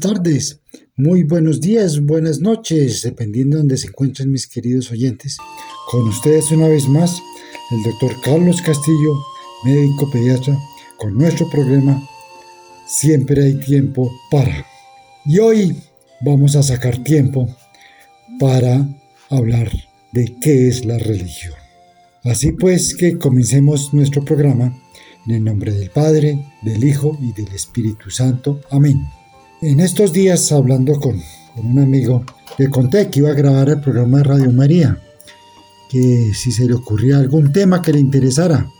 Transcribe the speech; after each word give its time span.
tardes, 0.00 0.60
muy 0.96 1.22
buenos 1.22 1.60
días, 1.60 2.00
buenas 2.00 2.40
noches, 2.40 3.02
dependiendo 3.02 3.56
de 3.56 3.62
donde 3.62 3.76
se 3.76 3.88
encuentren 3.88 4.30
mis 4.30 4.46
queridos 4.46 4.90
oyentes. 4.90 5.36
Con 5.90 6.08
ustedes 6.08 6.50
una 6.50 6.68
vez 6.68 6.88
más, 6.88 7.20
el 7.70 7.82
doctor 7.82 8.12
Carlos 8.22 8.60
Castillo, 8.62 9.14
médico 9.64 10.10
pediatra, 10.10 10.58
con 10.98 11.16
nuestro 11.16 11.48
programa 11.50 12.02
Siempre 12.86 13.42
hay 13.42 13.54
tiempo 13.54 14.12
para. 14.30 14.64
Y 15.24 15.40
hoy 15.40 15.76
vamos 16.20 16.54
a 16.54 16.62
sacar 16.62 17.02
tiempo 17.02 17.48
para 18.38 18.86
hablar 19.28 19.72
de 20.12 20.36
qué 20.40 20.68
es 20.68 20.84
la 20.84 20.96
religión. 20.96 21.54
Así 22.22 22.52
pues 22.52 22.94
que 22.94 23.18
comencemos 23.18 23.92
nuestro 23.92 24.24
programa 24.24 24.72
en 25.26 25.34
el 25.34 25.44
nombre 25.44 25.72
del 25.72 25.90
Padre, 25.90 26.38
del 26.62 26.84
Hijo 26.84 27.18
y 27.20 27.32
del 27.32 27.52
Espíritu 27.52 28.08
Santo. 28.10 28.60
Amén. 28.70 29.04
En 29.62 29.80
estos 29.80 30.12
días, 30.12 30.52
hablando 30.52 31.00
con, 31.00 31.18
un 31.56 31.78
amigo, 31.78 32.22
le 32.58 32.68
conté 32.68 33.08
que 33.08 33.20
iba 33.20 33.30
a 33.30 33.34
grabar 33.34 33.70
el 33.70 33.80
programa 33.80 34.18
de 34.18 34.24
Radio 34.24 34.52
María, 34.52 35.00
que 35.88 36.34
si 36.34 36.52
se 36.52 36.66
le 36.66 36.74
ocurría 36.74 37.16
algún 37.16 37.54
tema 37.54 37.80
que 37.80 37.94
le 37.94 37.98
interesara. 37.98 38.70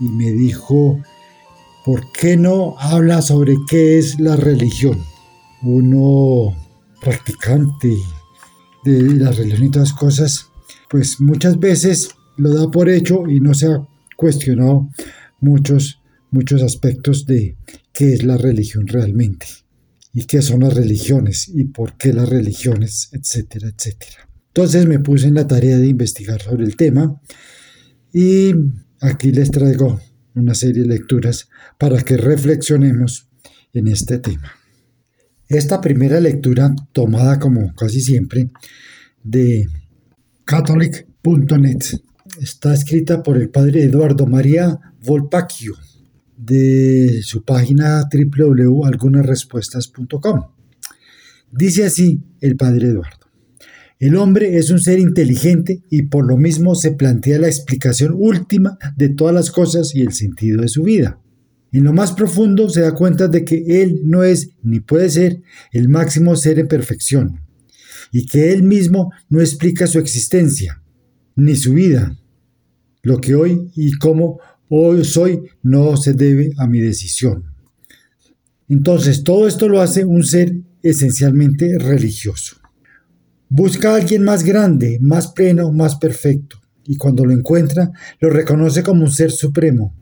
Y 0.00 0.04
me 0.04 0.32
dijo, 0.32 0.98
¿por 1.84 2.10
qué 2.10 2.38
no 2.38 2.74
habla 2.78 3.20
sobre 3.20 3.54
qué 3.68 3.98
es 3.98 4.18
la 4.18 4.34
religión? 4.34 4.98
Uno 5.60 6.56
practicante 7.02 7.94
de 8.84 9.02
la 9.02 9.30
religión 9.30 9.64
y 9.64 9.70
todas 9.70 9.92
cosas, 9.92 10.46
pues 10.88 11.20
muchas 11.20 11.60
veces 11.60 12.08
lo 12.38 12.54
da 12.54 12.70
por 12.70 12.88
hecho 12.88 13.28
y 13.28 13.40
no 13.40 13.52
se 13.52 13.66
ha 13.66 13.86
cuestionado 14.16 14.88
muchos, 15.40 16.00
muchos 16.30 16.62
aspectos 16.62 17.26
de 17.26 17.56
qué 17.92 18.14
es 18.14 18.22
la 18.22 18.38
religión 18.38 18.86
realmente 18.86 19.61
y 20.12 20.24
qué 20.24 20.42
son 20.42 20.60
las 20.60 20.74
religiones 20.74 21.48
y 21.48 21.64
por 21.64 21.96
qué 21.96 22.12
las 22.12 22.28
religiones, 22.28 23.08
etcétera, 23.12 23.68
etcétera. 23.68 24.28
Entonces 24.48 24.86
me 24.86 24.98
puse 24.98 25.28
en 25.28 25.34
la 25.34 25.46
tarea 25.46 25.78
de 25.78 25.86
investigar 25.86 26.42
sobre 26.42 26.64
el 26.64 26.76
tema 26.76 27.20
y 28.12 28.52
aquí 29.00 29.32
les 29.32 29.50
traigo 29.50 30.00
una 30.34 30.54
serie 30.54 30.82
de 30.82 30.88
lecturas 30.88 31.48
para 31.78 32.02
que 32.02 32.16
reflexionemos 32.16 33.28
en 33.72 33.88
este 33.88 34.18
tema. 34.18 34.52
Esta 35.48 35.80
primera 35.80 36.20
lectura, 36.20 36.74
tomada 36.92 37.38
como 37.38 37.74
casi 37.74 38.00
siempre 38.00 38.50
de 39.22 39.66
catholic.net, 40.44 41.78
está 42.40 42.74
escrita 42.74 43.22
por 43.22 43.38
el 43.38 43.48
padre 43.48 43.84
Eduardo 43.84 44.26
María 44.26 44.78
Volpacchio 45.02 45.74
de 46.44 47.20
su 47.22 47.44
página 47.44 48.08
www.algunasrespuestas.com. 48.12 50.42
Dice 51.50 51.84
así 51.84 52.22
el 52.40 52.56
padre 52.56 52.88
Eduardo. 52.88 53.18
El 53.98 54.16
hombre 54.16 54.56
es 54.56 54.70
un 54.70 54.80
ser 54.80 54.98
inteligente 54.98 55.82
y 55.88 56.02
por 56.02 56.26
lo 56.26 56.36
mismo 56.36 56.74
se 56.74 56.90
plantea 56.90 57.38
la 57.38 57.46
explicación 57.46 58.14
última 58.16 58.76
de 58.96 59.10
todas 59.10 59.34
las 59.34 59.52
cosas 59.52 59.94
y 59.94 60.00
el 60.00 60.12
sentido 60.12 60.62
de 60.62 60.68
su 60.68 60.82
vida. 60.82 61.20
En 61.70 61.84
lo 61.84 61.92
más 61.92 62.10
profundo 62.12 62.68
se 62.68 62.80
da 62.80 62.94
cuenta 62.94 63.28
de 63.28 63.44
que 63.44 63.82
él 63.82 64.00
no 64.04 64.24
es 64.24 64.50
ni 64.62 64.80
puede 64.80 65.08
ser 65.08 65.40
el 65.72 65.88
máximo 65.88 66.34
ser 66.36 66.58
en 66.58 66.66
perfección, 66.66 67.40
y 68.10 68.26
que 68.26 68.52
él 68.52 68.64
mismo 68.64 69.12
no 69.30 69.40
explica 69.40 69.86
su 69.86 69.98
existencia, 69.98 70.82
ni 71.36 71.56
su 71.56 71.72
vida. 71.72 72.18
Lo 73.02 73.20
que 73.20 73.34
hoy 73.34 73.70
y 73.74 73.92
cómo 73.92 74.38
hoy 74.74 75.04
soy 75.04 75.42
no 75.62 75.98
se 75.98 76.14
debe 76.14 76.52
a 76.56 76.66
mi 76.66 76.80
decisión. 76.80 77.44
Entonces, 78.70 79.22
todo 79.22 79.46
esto 79.46 79.68
lo 79.68 79.82
hace 79.82 80.06
un 80.06 80.24
ser 80.24 80.56
esencialmente 80.82 81.78
religioso. 81.78 82.56
Busca 83.50 83.92
a 83.92 83.96
alguien 83.96 84.24
más 84.24 84.44
grande, 84.44 84.98
más 85.02 85.28
pleno, 85.32 85.70
más 85.72 85.96
perfecto, 85.96 86.58
y 86.86 86.96
cuando 86.96 87.26
lo 87.26 87.32
encuentra, 87.32 87.92
lo 88.18 88.30
reconoce 88.30 88.82
como 88.82 89.04
un 89.04 89.12
ser 89.12 89.30
supremo, 89.30 89.94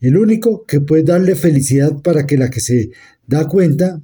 el 0.00 0.16
único 0.16 0.64
que 0.66 0.80
puede 0.80 1.02
darle 1.02 1.34
felicidad 1.34 2.00
para 2.00 2.24
que 2.24 2.38
la 2.38 2.48
que 2.48 2.60
se 2.60 2.90
da 3.26 3.48
cuenta 3.48 4.00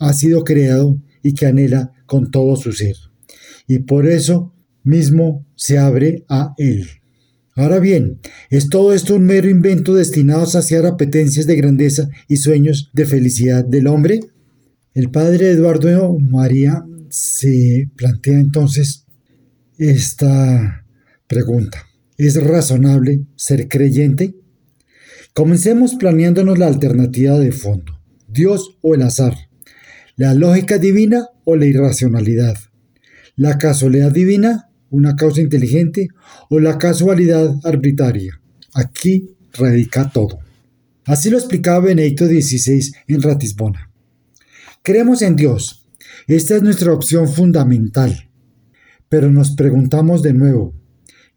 ha 0.00 0.12
sido 0.12 0.42
creado 0.42 0.98
y 1.22 1.34
que 1.34 1.46
anhela 1.46 1.92
con 2.06 2.32
todo 2.32 2.56
su 2.56 2.72
ser. 2.72 2.96
Y 3.68 3.78
por 3.80 4.08
eso 4.08 4.52
mismo 4.82 5.46
se 5.54 5.78
abre 5.78 6.24
a 6.28 6.54
él. 6.58 6.88
Ahora 7.56 7.78
bien, 7.78 8.18
¿es 8.50 8.68
todo 8.68 8.92
esto 8.92 9.14
un 9.14 9.26
mero 9.26 9.48
invento 9.48 9.94
destinado 9.94 10.42
a 10.42 10.46
saciar 10.46 10.86
apetencias 10.86 11.46
de 11.46 11.54
grandeza 11.54 12.08
y 12.26 12.38
sueños 12.38 12.90
de 12.92 13.06
felicidad 13.06 13.64
del 13.64 13.86
hombre? 13.86 14.20
El 14.92 15.10
padre 15.10 15.50
Eduardo 15.50 16.18
María 16.18 16.84
se 17.10 17.88
plantea 17.94 18.40
entonces 18.40 19.06
esta 19.78 20.84
pregunta. 21.28 21.86
¿Es 22.16 22.42
razonable 22.42 23.20
ser 23.36 23.68
creyente? 23.68 24.34
Comencemos 25.32 25.94
planeándonos 25.94 26.58
la 26.58 26.66
alternativa 26.66 27.38
de 27.38 27.52
fondo, 27.52 28.00
Dios 28.28 28.78
o 28.82 28.94
el 28.94 29.02
azar, 29.02 29.34
la 30.16 30.34
lógica 30.34 30.78
divina 30.78 31.28
o 31.44 31.56
la 31.56 31.66
irracionalidad, 31.66 32.56
la 33.36 33.58
casualidad 33.58 34.12
divina, 34.12 34.70
una 34.94 35.16
causa 35.16 35.40
inteligente, 35.40 36.08
o 36.50 36.60
la 36.60 36.78
casualidad 36.78 37.54
arbitraria. 37.64 38.40
Aquí 38.74 39.36
radica 39.52 40.10
todo. 40.10 40.38
Así 41.04 41.30
lo 41.30 41.38
explicaba 41.38 41.80
Benedicto 41.80 42.26
XVI 42.26 42.92
en 43.08 43.22
Ratisbona. 43.22 43.90
Creemos 44.82 45.22
en 45.22 45.36
Dios. 45.36 45.86
Esta 46.26 46.56
es 46.56 46.62
nuestra 46.62 46.92
opción 46.92 47.28
fundamental. 47.28 48.30
Pero 49.08 49.30
nos 49.30 49.54
preguntamos 49.54 50.22
de 50.22 50.32
nuevo, 50.32 50.74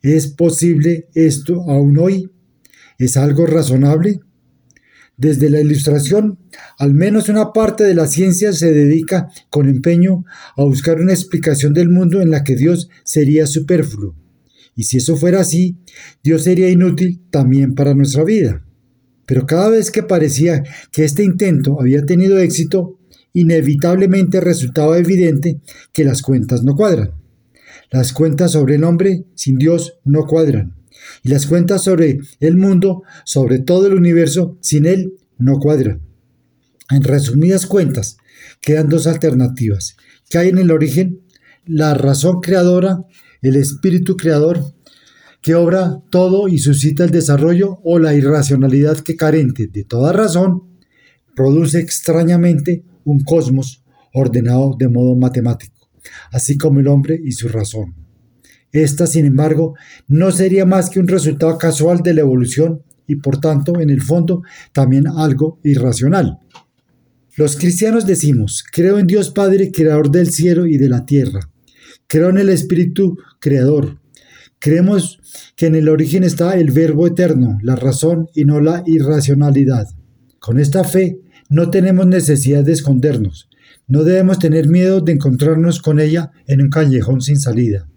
¿es 0.01 0.28
posible 0.28 1.07
esto 1.13 1.63
aún 1.69 1.97
hoy? 1.97 2.31
¿Es 2.97 3.18
algo 3.18 3.45
razonable? 3.45 4.22
Desde 5.17 5.50
la 5.50 5.59
ilustración, 5.59 6.38
al 6.78 6.94
menos 6.94 7.28
una 7.28 7.51
parte 7.51 7.83
de 7.83 7.95
la 7.95 8.05
ciencia 8.05 8.53
se 8.53 8.72
dedica 8.72 9.29
con 9.50 9.67
empeño 9.67 10.25
a 10.55 10.63
buscar 10.63 11.01
una 11.01 11.11
explicación 11.11 11.73
del 11.73 11.89
mundo 11.89 12.22
en 12.22 12.29
la 12.29 12.44
que 12.44 12.55
Dios 12.55 12.88
sería 13.03 13.47
superfluo. 13.47 14.16
Y 14.75 14.83
si 14.83 14.97
eso 14.97 15.16
fuera 15.16 15.39
así, 15.39 15.75
Dios 16.23 16.44
sería 16.44 16.69
inútil 16.69 17.19
también 17.31 17.73
para 17.73 17.95
nuestra 17.95 18.23
vida. 18.23 18.63
Pero 19.25 19.47
cada 19.47 19.69
vez 19.69 19.89
que 19.89 20.03
parecía 20.03 20.63
que 20.91 21.03
este 21.03 21.23
intento 21.23 21.81
había 21.81 22.06
tenido 22.06 22.38
éxito, 22.38 23.00
inevitablemente 23.33 24.39
resultaba 24.39 25.00
evidente 25.00 25.59
que 25.94 26.03
las 26.03 26.22
cuentas 26.22 26.63
no 26.63 26.75
cuadran. 26.75 27.13
Las 27.89 28.13
cuentas 28.13 28.51
sobre 28.51 28.75
el 28.75 28.83
hombre 28.83 29.25
sin 29.33 29.57
Dios 29.57 29.97
no 30.06 30.27
cuadran 30.27 30.77
y 31.23 31.29
las 31.29 31.45
cuentas 31.45 31.83
sobre 31.83 32.19
el 32.39 32.57
mundo, 32.57 33.03
sobre 33.25 33.59
todo 33.59 33.87
el 33.87 33.93
universo, 33.93 34.57
sin 34.61 34.85
él 34.85 35.13
no 35.37 35.59
cuadran. 35.59 36.01
En 36.89 37.03
resumidas 37.03 37.65
cuentas, 37.65 38.17
quedan 38.61 38.89
dos 38.89 39.07
alternativas. 39.07 39.97
¿Qué 40.29 40.37
hay 40.37 40.49
en 40.49 40.57
el 40.57 40.71
origen? 40.71 41.21
La 41.65 41.94
razón 41.94 42.39
creadora, 42.41 43.03
el 43.41 43.55
espíritu 43.55 44.15
creador, 44.15 44.73
que 45.41 45.55
obra 45.55 46.01
todo 46.09 46.47
y 46.47 46.59
suscita 46.59 47.03
el 47.03 47.11
desarrollo, 47.11 47.79
o 47.83 48.00
la 48.00 48.13
irracionalidad 48.13 49.00
que 49.00 49.15
carente 49.15 49.67
de 49.67 49.83
toda 49.83 50.13
razón, 50.13 50.63
produce 51.35 51.79
extrañamente 51.79 52.83
un 53.03 53.23
cosmos 53.23 53.83
ordenado 54.13 54.75
de 54.77 54.88
modo 54.88 55.15
matemático, 55.15 55.89
así 56.31 56.57
como 56.57 56.79
el 56.79 56.88
hombre 56.88 57.19
y 57.23 57.31
su 57.33 57.47
razón. 57.47 58.06
Esta, 58.71 59.07
sin 59.07 59.25
embargo, 59.25 59.75
no 60.07 60.31
sería 60.31 60.65
más 60.65 60.89
que 60.89 60.99
un 60.99 61.07
resultado 61.07 61.57
casual 61.57 62.01
de 62.03 62.13
la 62.13 62.21
evolución 62.21 62.83
y 63.07 63.15
por 63.15 63.39
tanto, 63.39 63.79
en 63.79 63.89
el 63.89 64.01
fondo, 64.01 64.43
también 64.73 65.07
algo 65.07 65.59
irracional. 65.63 66.39
Los 67.37 67.55
cristianos 67.55 68.05
decimos, 68.05 68.63
creo 68.71 68.99
en 68.99 69.07
Dios 69.07 69.31
Padre, 69.31 69.71
creador 69.71 70.11
del 70.11 70.31
cielo 70.31 70.65
y 70.65 70.77
de 70.77 70.89
la 70.89 71.05
tierra. 71.05 71.39
Creo 72.07 72.29
en 72.29 72.37
el 72.37 72.49
Espíritu 72.49 73.17
Creador. 73.39 73.99
Creemos 74.59 75.19
que 75.55 75.67
en 75.67 75.75
el 75.75 75.87
origen 75.87 76.23
está 76.23 76.57
el 76.57 76.71
Verbo 76.71 77.07
eterno, 77.07 77.59
la 77.61 77.75
razón 77.75 78.27
y 78.33 78.43
no 78.43 78.59
la 78.59 78.83
irracionalidad. 78.85 79.87
Con 80.39 80.59
esta 80.59 80.83
fe 80.83 81.19
no 81.49 81.69
tenemos 81.69 82.07
necesidad 82.07 82.63
de 82.63 82.73
escondernos. 82.73 83.49
No 83.87 84.03
debemos 84.03 84.39
tener 84.39 84.67
miedo 84.67 85.01
de 85.01 85.13
encontrarnos 85.13 85.81
con 85.81 85.99
ella 85.99 86.31
en 86.47 86.61
un 86.61 86.69
callejón 86.69 87.21
sin 87.21 87.39
salida. 87.39 87.87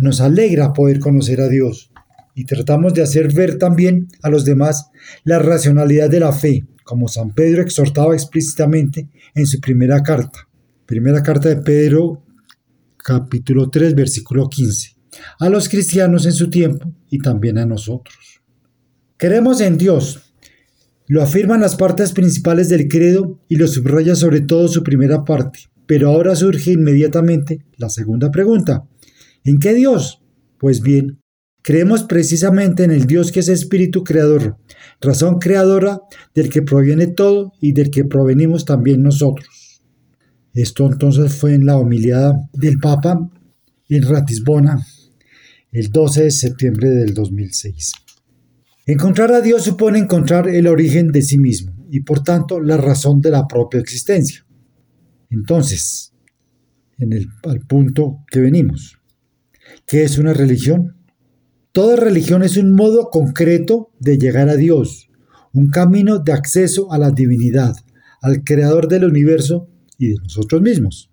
Nos 0.00 0.22
alegra 0.22 0.72
poder 0.72 0.98
conocer 0.98 1.42
a 1.42 1.48
Dios 1.48 1.90
y 2.34 2.46
tratamos 2.46 2.94
de 2.94 3.02
hacer 3.02 3.32
ver 3.34 3.58
también 3.58 4.08
a 4.22 4.30
los 4.30 4.46
demás 4.46 4.90
la 5.24 5.38
racionalidad 5.38 6.08
de 6.08 6.20
la 6.20 6.32
fe, 6.32 6.64
como 6.84 7.06
San 7.06 7.34
Pedro 7.34 7.60
exhortaba 7.60 8.14
explícitamente 8.14 9.10
en 9.34 9.46
su 9.46 9.60
primera 9.60 10.02
carta. 10.02 10.48
Primera 10.86 11.22
carta 11.22 11.50
de 11.50 11.58
Pedro, 11.58 12.24
capítulo 12.96 13.68
3, 13.68 13.94
versículo 13.94 14.48
15. 14.48 14.96
A 15.38 15.50
los 15.50 15.68
cristianos 15.68 16.24
en 16.24 16.32
su 16.32 16.48
tiempo 16.48 16.90
y 17.10 17.18
también 17.18 17.58
a 17.58 17.66
nosotros. 17.66 18.40
Queremos 19.18 19.60
en 19.60 19.76
Dios. 19.76 20.32
Lo 21.08 21.22
afirman 21.22 21.60
las 21.60 21.76
partes 21.76 22.12
principales 22.12 22.70
del 22.70 22.88
credo 22.88 23.38
y 23.48 23.56
lo 23.56 23.68
subraya 23.68 24.14
sobre 24.14 24.40
todo 24.40 24.66
su 24.66 24.82
primera 24.82 25.24
parte. 25.24 25.60
Pero 25.86 26.08
ahora 26.08 26.34
surge 26.36 26.72
inmediatamente 26.72 27.66
la 27.76 27.90
segunda 27.90 28.30
pregunta. 28.30 28.84
¿En 29.44 29.58
qué 29.58 29.74
Dios? 29.74 30.22
Pues 30.58 30.80
bien, 30.82 31.20
creemos 31.62 32.04
precisamente 32.04 32.84
en 32.84 32.90
el 32.90 33.06
Dios 33.06 33.32
que 33.32 33.40
es 33.40 33.48
espíritu 33.48 34.04
creador, 34.04 34.58
razón 35.00 35.38
creadora 35.38 36.00
del 36.34 36.50
que 36.50 36.62
proviene 36.62 37.06
todo 37.06 37.52
y 37.60 37.72
del 37.72 37.90
que 37.90 38.04
provenimos 38.04 38.64
también 38.64 39.02
nosotros. 39.02 39.82
Esto 40.52 40.90
entonces 40.90 41.34
fue 41.34 41.54
en 41.54 41.66
la 41.66 41.76
homilía 41.76 42.32
del 42.52 42.78
Papa 42.78 43.30
en 43.88 44.02
Ratisbona 44.02 44.84
el 45.72 45.90
12 45.90 46.24
de 46.24 46.30
septiembre 46.30 46.90
del 46.90 47.14
2006. 47.14 47.92
Encontrar 48.86 49.32
a 49.32 49.40
Dios 49.40 49.62
supone 49.62 49.98
encontrar 49.98 50.48
el 50.48 50.66
origen 50.66 51.12
de 51.12 51.22
sí 51.22 51.38
mismo 51.38 51.72
y 51.90 52.00
por 52.00 52.22
tanto 52.22 52.60
la 52.60 52.76
razón 52.76 53.20
de 53.20 53.30
la 53.30 53.46
propia 53.46 53.80
existencia. 53.80 54.44
Entonces, 55.30 56.12
en 56.98 57.12
el 57.12 57.28
al 57.44 57.60
punto 57.60 58.24
que 58.30 58.40
venimos, 58.40 58.99
¿qué 59.90 60.04
es 60.04 60.18
una 60.18 60.32
religión? 60.32 60.94
Toda 61.72 61.96
religión 61.96 62.44
es 62.44 62.56
un 62.56 62.74
modo 62.74 63.10
concreto 63.10 63.90
de 63.98 64.18
llegar 64.18 64.48
a 64.48 64.54
Dios, 64.54 65.10
un 65.52 65.68
camino 65.70 66.20
de 66.20 66.32
acceso 66.32 66.92
a 66.92 66.98
la 66.98 67.10
divinidad, 67.10 67.74
al 68.22 68.44
creador 68.44 68.86
del 68.86 69.04
universo 69.04 69.68
y 69.98 70.10
de 70.10 70.14
nosotros 70.22 70.62
mismos. 70.62 71.10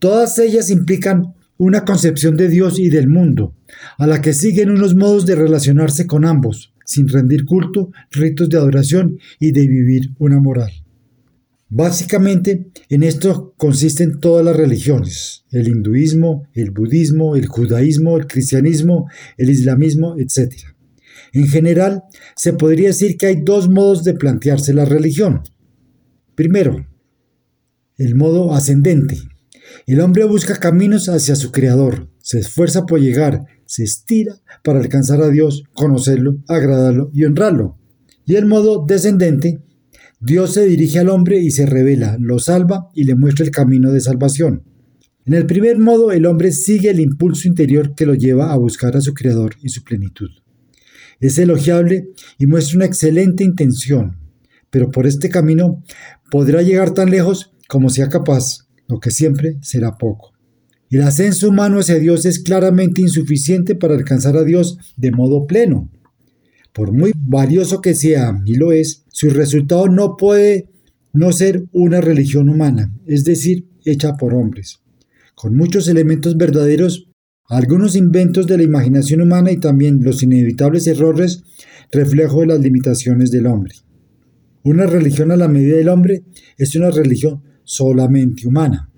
Todas 0.00 0.40
ellas 0.40 0.70
implican 0.70 1.34
una 1.56 1.84
concepción 1.84 2.36
de 2.36 2.48
Dios 2.48 2.80
y 2.80 2.88
del 2.88 3.06
mundo, 3.06 3.54
a 3.96 4.08
la 4.08 4.20
que 4.20 4.32
siguen 4.32 4.70
unos 4.70 4.96
modos 4.96 5.24
de 5.24 5.36
relacionarse 5.36 6.08
con 6.08 6.24
ambos, 6.24 6.74
sin 6.84 7.06
rendir 7.06 7.44
culto, 7.44 7.92
ritos 8.10 8.48
de 8.48 8.56
adoración 8.56 9.18
y 9.38 9.52
de 9.52 9.68
vivir 9.68 10.10
una 10.18 10.40
moral. 10.40 10.72
Básicamente, 11.72 12.72
en 12.88 13.04
esto 13.04 13.54
consisten 13.56 14.18
todas 14.18 14.44
las 14.44 14.56
religiones, 14.56 15.44
el 15.52 15.68
hinduismo, 15.68 16.48
el 16.52 16.72
budismo, 16.72 17.36
el 17.36 17.46
judaísmo, 17.46 18.16
el 18.16 18.26
cristianismo, 18.26 19.08
el 19.36 19.50
islamismo, 19.50 20.16
etc. 20.18 20.52
En 21.32 21.46
general, 21.46 22.02
se 22.34 22.54
podría 22.54 22.88
decir 22.88 23.16
que 23.16 23.26
hay 23.26 23.42
dos 23.42 23.68
modos 23.70 24.02
de 24.02 24.14
plantearse 24.14 24.74
la 24.74 24.84
religión. 24.84 25.42
Primero, 26.34 26.88
el 27.98 28.16
modo 28.16 28.52
ascendente. 28.52 29.18
El 29.86 30.00
hombre 30.00 30.24
busca 30.24 30.56
caminos 30.56 31.08
hacia 31.08 31.36
su 31.36 31.52
creador, 31.52 32.08
se 32.18 32.40
esfuerza 32.40 32.84
por 32.84 33.00
llegar, 33.00 33.44
se 33.64 33.84
estira 33.84 34.34
para 34.64 34.80
alcanzar 34.80 35.22
a 35.22 35.28
Dios, 35.28 35.62
conocerlo, 35.72 36.38
agradarlo 36.48 37.12
y 37.14 37.26
honrarlo. 37.26 37.78
Y 38.26 38.34
el 38.34 38.46
modo 38.46 38.84
descendente 38.84 39.60
Dios 40.22 40.52
se 40.52 40.66
dirige 40.66 40.98
al 40.98 41.08
hombre 41.08 41.40
y 41.40 41.50
se 41.50 41.64
revela, 41.64 42.18
lo 42.20 42.38
salva 42.38 42.90
y 42.94 43.04
le 43.04 43.14
muestra 43.14 43.42
el 43.42 43.50
camino 43.50 43.90
de 43.90 44.02
salvación. 44.02 44.64
En 45.24 45.32
el 45.32 45.46
primer 45.46 45.78
modo, 45.78 46.12
el 46.12 46.26
hombre 46.26 46.52
sigue 46.52 46.90
el 46.90 47.00
impulso 47.00 47.48
interior 47.48 47.94
que 47.94 48.04
lo 48.04 48.14
lleva 48.14 48.52
a 48.52 48.56
buscar 48.58 48.96
a 48.96 49.00
su 49.00 49.14
Creador 49.14 49.54
y 49.62 49.70
su 49.70 49.82
plenitud. 49.82 50.28
Es 51.20 51.38
elogiable 51.38 52.08
y 52.38 52.46
muestra 52.46 52.76
una 52.76 52.84
excelente 52.84 53.44
intención, 53.44 54.18
pero 54.68 54.90
por 54.90 55.06
este 55.06 55.30
camino 55.30 55.82
podrá 56.30 56.60
llegar 56.60 56.92
tan 56.92 57.10
lejos 57.10 57.52
como 57.66 57.88
sea 57.88 58.10
capaz, 58.10 58.68
lo 58.88 59.00
que 59.00 59.10
siempre 59.10 59.56
será 59.62 59.96
poco. 59.96 60.32
El 60.90 61.00
ascenso 61.02 61.48
humano 61.48 61.78
hacia 61.78 61.98
Dios 61.98 62.26
es 62.26 62.40
claramente 62.40 63.00
insuficiente 63.00 63.74
para 63.74 63.94
alcanzar 63.94 64.36
a 64.36 64.44
Dios 64.44 64.76
de 64.96 65.12
modo 65.12 65.46
pleno. 65.46 65.90
Por 66.72 66.92
muy 66.92 67.12
valioso 67.16 67.80
que 67.80 67.94
sea, 67.94 68.40
y 68.44 68.56
lo 68.56 68.72
es, 68.72 69.04
su 69.10 69.30
resultado 69.30 69.88
no 69.88 70.16
puede 70.16 70.68
no 71.12 71.32
ser 71.32 71.64
una 71.72 72.00
religión 72.00 72.48
humana, 72.48 72.92
es 73.06 73.24
decir, 73.24 73.66
hecha 73.84 74.14
por 74.14 74.34
hombres, 74.34 74.80
con 75.34 75.56
muchos 75.56 75.88
elementos 75.88 76.36
verdaderos, 76.36 77.08
algunos 77.46 77.96
inventos 77.96 78.46
de 78.46 78.56
la 78.56 78.62
imaginación 78.62 79.20
humana 79.20 79.50
y 79.50 79.58
también 79.58 80.02
los 80.02 80.22
inevitables 80.22 80.86
errores, 80.86 81.42
reflejo 81.90 82.40
de 82.40 82.46
las 82.46 82.60
limitaciones 82.60 83.30
del 83.30 83.46
hombre. 83.46 83.74
Una 84.62 84.86
religión 84.86 85.32
a 85.32 85.36
la 85.36 85.48
medida 85.48 85.76
del 85.76 85.88
hombre 85.88 86.22
es 86.56 86.74
una 86.76 86.90
religión 86.90 87.42
solamente 87.64 88.46
humana. 88.46 88.90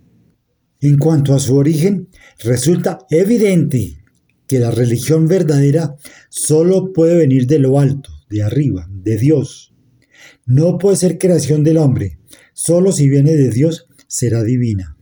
En 0.81 0.99
cuanto 0.99 1.35
a 1.35 1.38
su 1.38 1.56
origen, 1.56 2.09
resulta 2.41 2.99
evidente 3.09 4.03
que 4.47 4.59
la 4.59 4.70
religión 4.70 5.29
verdadera 5.29 5.94
solo 6.29 6.93
puede 6.93 7.17
venir 7.17 7.47
de 7.47 7.61
lo 7.61 7.79
alto, 7.79 8.11
de 8.29 8.43
arriba, 8.43 8.87
de 8.91 9.17
Dios. 9.17 9.71
No 10.54 10.76
puede 10.76 10.99
ser 10.99 11.16
creación 11.16 11.64
del 11.64 11.78
hombre, 11.78 12.19
solo 12.52 12.93
si 12.93 13.08
viene 13.08 13.37
de 13.37 13.49
Dios 13.49 13.87
será 14.06 14.43
divina. 14.43 14.99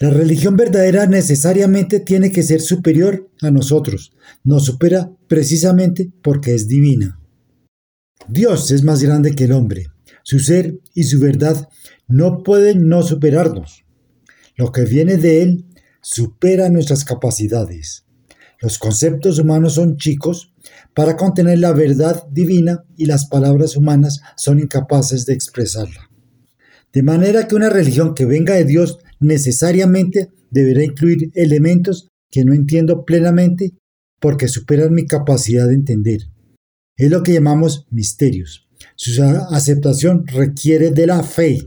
La 0.00 0.10
religión 0.10 0.56
verdadera 0.56 1.06
necesariamente 1.06 2.00
tiene 2.00 2.32
que 2.32 2.42
ser 2.42 2.60
superior 2.60 3.30
a 3.42 3.52
nosotros, 3.52 4.12
nos 4.42 4.64
supera 4.64 5.12
precisamente 5.28 6.10
porque 6.20 6.52
es 6.52 6.66
divina. 6.66 7.20
Dios 8.26 8.72
es 8.72 8.82
más 8.82 9.04
grande 9.04 9.36
que 9.36 9.44
el 9.44 9.52
hombre, 9.52 9.86
su 10.24 10.40
ser 10.40 10.80
y 10.94 11.04
su 11.04 11.20
verdad 11.20 11.68
no 12.08 12.42
pueden 12.42 12.88
no 12.88 13.04
superarnos. 13.04 13.84
Lo 14.56 14.72
que 14.72 14.84
viene 14.84 15.16
de 15.16 15.44
Él 15.44 15.66
supera 16.02 16.70
nuestras 16.70 17.04
capacidades. 17.04 18.04
Los 18.60 18.80
conceptos 18.80 19.38
humanos 19.38 19.74
son 19.74 19.96
chicos 19.96 20.52
para 20.96 21.14
contener 21.14 21.58
la 21.58 21.74
verdad 21.74 22.26
divina 22.30 22.82
y 22.96 23.04
las 23.04 23.26
palabras 23.26 23.76
humanas 23.76 24.22
son 24.34 24.60
incapaces 24.60 25.26
de 25.26 25.34
expresarla. 25.34 26.10
De 26.90 27.02
manera 27.02 27.46
que 27.46 27.54
una 27.54 27.68
religión 27.68 28.14
que 28.14 28.24
venga 28.24 28.54
de 28.54 28.64
Dios 28.64 28.98
necesariamente 29.20 30.30
deberá 30.50 30.82
incluir 30.82 31.30
elementos 31.34 32.08
que 32.30 32.46
no 32.46 32.54
entiendo 32.54 33.04
plenamente 33.04 33.74
porque 34.20 34.48
superan 34.48 34.94
mi 34.94 35.04
capacidad 35.04 35.68
de 35.68 35.74
entender. 35.74 36.30
Es 36.96 37.10
lo 37.10 37.22
que 37.22 37.34
llamamos 37.34 37.86
misterios. 37.90 38.66
Su 38.94 39.22
aceptación 39.22 40.26
requiere 40.26 40.92
de 40.92 41.08
la 41.08 41.22
fe. 41.22 41.58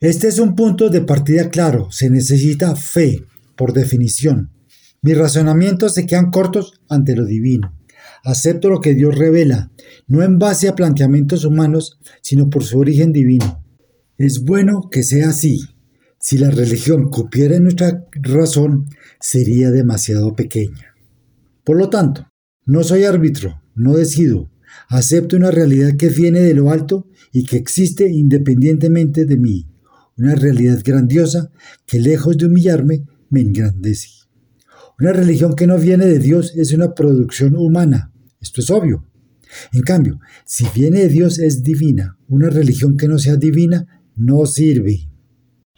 Este 0.00 0.26
es 0.26 0.40
un 0.40 0.56
punto 0.56 0.90
de 0.90 1.02
partida 1.02 1.50
claro. 1.50 1.92
Se 1.92 2.10
necesita 2.10 2.74
fe, 2.74 3.20
por 3.54 3.72
definición. 3.72 4.50
Mis 5.02 5.16
razonamientos 5.16 5.94
se 5.94 6.04
quedan 6.04 6.32
cortos 6.32 6.80
ante 6.88 7.14
lo 7.14 7.24
divino. 7.24 7.75
Acepto 8.26 8.70
lo 8.70 8.80
que 8.80 8.92
Dios 8.92 9.14
revela, 9.14 9.70
no 10.08 10.24
en 10.24 10.40
base 10.40 10.66
a 10.66 10.74
planteamientos 10.74 11.44
humanos, 11.44 12.00
sino 12.22 12.50
por 12.50 12.64
su 12.64 12.76
origen 12.76 13.12
divino. 13.12 13.64
Es 14.18 14.42
bueno 14.42 14.88
que 14.90 15.04
sea 15.04 15.28
así. 15.28 15.60
Si 16.18 16.36
la 16.36 16.50
religión 16.50 17.08
cupiera 17.08 17.60
nuestra 17.60 18.04
razón, 18.14 18.88
sería 19.20 19.70
demasiado 19.70 20.34
pequeña. 20.34 20.96
Por 21.62 21.76
lo 21.76 21.88
tanto, 21.88 22.26
no 22.64 22.82
soy 22.82 23.04
árbitro, 23.04 23.62
no 23.76 23.94
decido. 23.94 24.50
Acepto 24.88 25.36
una 25.36 25.52
realidad 25.52 25.92
que 25.96 26.08
viene 26.08 26.40
de 26.40 26.54
lo 26.54 26.72
alto 26.72 27.06
y 27.30 27.44
que 27.44 27.56
existe 27.56 28.10
independientemente 28.10 29.24
de 29.24 29.36
mí. 29.36 29.68
Una 30.18 30.34
realidad 30.34 30.80
grandiosa 30.84 31.52
que 31.86 32.00
lejos 32.00 32.36
de 32.36 32.46
humillarme 32.46 33.04
me 33.30 33.42
engrandece. 33.42 34.08
Una 34.98 35.12
religión 35.12 35.54
que 35.54 35.68
no 35.68 35.78
viene 35.78 36.06
de 36.06 36.18
Dios 36.18 36.56
es 36.56 36.72
una 36.72 36.92
producción 36.92 37.54
humana. 37.54 38.12
Esto 38.46 38.60
es 38.60 38.70
obvio. 38.70 39.04
En 39.72 39.82
cambio, 39.82 40.20
si 40.44 40.66
viene 40.74 41.00
de 41.00 41.08
Dios 41.08 41.38
es 41.38 41.62
divina. 41.62 42.16
Una 42.28 42.48
religión 42.48 42.96
que 42.96 43.08
no 43.08 43.18
sea 43.18 43.36
divina 43.36 44.02
no 44.14 44.46
sirve. 44.46 45.08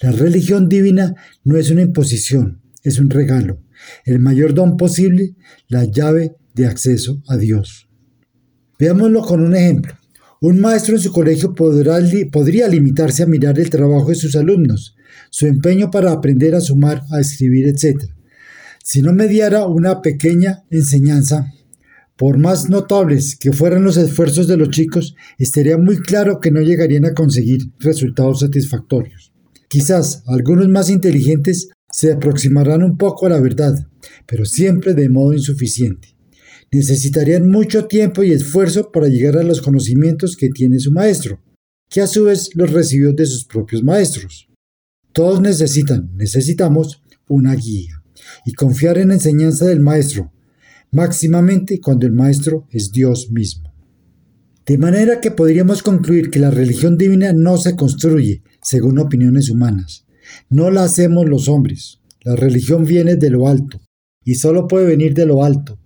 La 0.01 0.13
religión 0.13 0.69
divina 0.69 1.15
no 1.45 1.57
es 1.57 1.71
una 1.71 1.83
imposición, 1.83 2.61
es 2.83 2.99
un 2.99 3.09
regalo. 3.09 3.63
El 4.05 4.19
mayor 4.21 4.53
don 4.53 4.77
posible, 4.77 5.35
la 5.69 5.85
llave 5.85 6.37
de 6.55 6.67
acceso 6.67 7.23
a 7.27 7.37
Dios. 7.37 7.89
Veámoslo 8.79 9.23
con 9.23 9.41
un 9.41 9.57
ejemplo. 9.57 9.95
Un 10.41 10.61
maestro 10.61 10.95
en 10.95 11.03
su 11.03 11.11
colegio 11.11 11.55
podría 11.55 12.69
limitarse 12.69 13.23
a 13.23 13.27
mirar 13.27 13.59
el 13.59 13.71
trabajo 13.71 14.11
de 14.11 14.15
sus 14.15 14.37
alumnos, 14.37 14.95
su 15.31 15.47
empeño 15.47 15.91
para 15.91 16.13
aprender 16.13 16.55
a 16.55 16.61
sumar, 16.61 17.03
a 17.11 17.19
escribir, 17.19 17.67
etc. 17.67 18.05
Si 18.85 19.03
no 19.03 19.13
mediara 19.13 19.67
una 19.67 20.01
pequeña 20.01 20.65
enseñanza, 20.71 21.53
por 22.19 22.37
más 22.37 22.69
notables 22.69 23.37
que 23.37 23.53
fueran 23.53 23.85
los 23.85 23.97
esfuerzos 23.97 24.49
de 24.49 24.57
los 24.57 24.71
chicos, 24.71 25.15
estaría 25.39 25.79
muy 25.79 25.99
claro 25.99 26.41
que 26.41 26.51
no 26.51 26.61
llegarían 26.61 27.05
a 27.05 27.15
conseguir 27.15 27.61
resultados 27.79 28.41
satisfactorios. 28.41 29.33
Quizás 29.69 30.25
algunos 30.27 30.69
más 30.69 30.91
inteligentes 30.91 31.69
se 31.89 32.13
aproximarán 32.13 32.83
un 32.83 32.99
poco 32.99 33.27
a 33.27 33.29
la 33.29 33.41
verdad, 33.41 33.87
pero 34.27 34.45
siempre 34.45 34.95
de 34.95 35.09
modo 35.09 35.33
insuficiente. 35.33 36.17
Necesitarían 36.73 37.49
mucho 37.49 37.87
tiempo 37.87 38.25
y 38.25 38.33
esfuerzo 38.33 38.91
para 38.91 39.07
llegar 39.07 39.39
a 39.39 39.45
los 39.45 39.63
conocimientos 39.63 40.37
que 40.37 40.49
tiene 40.49 40.81
su 40.81 40.91
maestro, 40.91 41.41
que 41.89 42.01
a 42.01 42.09
su 42.09 42.25
vez 42.25 42.51
los 42.55 42.73
recibió 42.73 43.13
de 43.13 43.27
sus 43.27 43.45
propios 43.45 43.85
maestros. 43.85 44.49
Todos 45.13 45.41
necesitan, 45.41 46.11
necesitamos 46.17 47.01
una 47.29 47.55
guía 47.55 48.03
y 48.45 48.55
confiar 48.55 48.99
en 48.99 49.09
la 49.09 49.15
enseñanza 49.15 49.67
del 49.67 49.81
Maestro, 49.81 50.33
máximamente 50.91 51.81
cuando 51.81 52.07
el 52.07 52.13
Maestro 52.13 52.67
es 52.71 52.91
Dios 52.93 53.31
mismo. 53.31 53.73
De 54.67 54.77
manera 54.77 55.21
que 55.21 55.31
podríamos 55.31 55.83
concluir 55.83 56.31
que 56.31 56.39
la 56.39 56.51
religión 56.51 56.99
divina 56.99 57.33
no 57.33 57.57
se 57.57 57.75
construye 57.75 58.43
según 58.63 58.99
opiniones 58.99 59.49
humanas. 59.49 60.05
No 60.51 60.71
la 60.71 60.85
hacemos 60.85 61.27
los 61.29 61.49
hombres. 61.49 62.01
La 62.23 62.37
religión 62.37 62.85
viene 62.85 63.17
de 63.17 63.31
lo 63.31 63.49
alto 63.49 63.81
y 64.25 64.35
solo 64.35 64.69
puede 64.69 64.87
venir 64.87 65.15
de 65.15 65.25
lo 65.25 65.43
alto. 65.43 65.79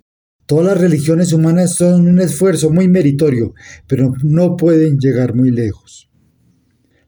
Todas 0.46 0.66
las 0.66 0.80
religiones 0.80 1.32
humanas 1.32 1.76
son 1.76 2.08
un 2.08 2.20
esfuerzo 2.20 2.70
muy 2.70 2.88
meritorio, 2.88 3.54
pero 3.86 4.12
no 4.24 4.56
pueden 4.56 4.98
llegar 4.98 5.34
muy 5.36 5.52
lejos. 5.52 6.10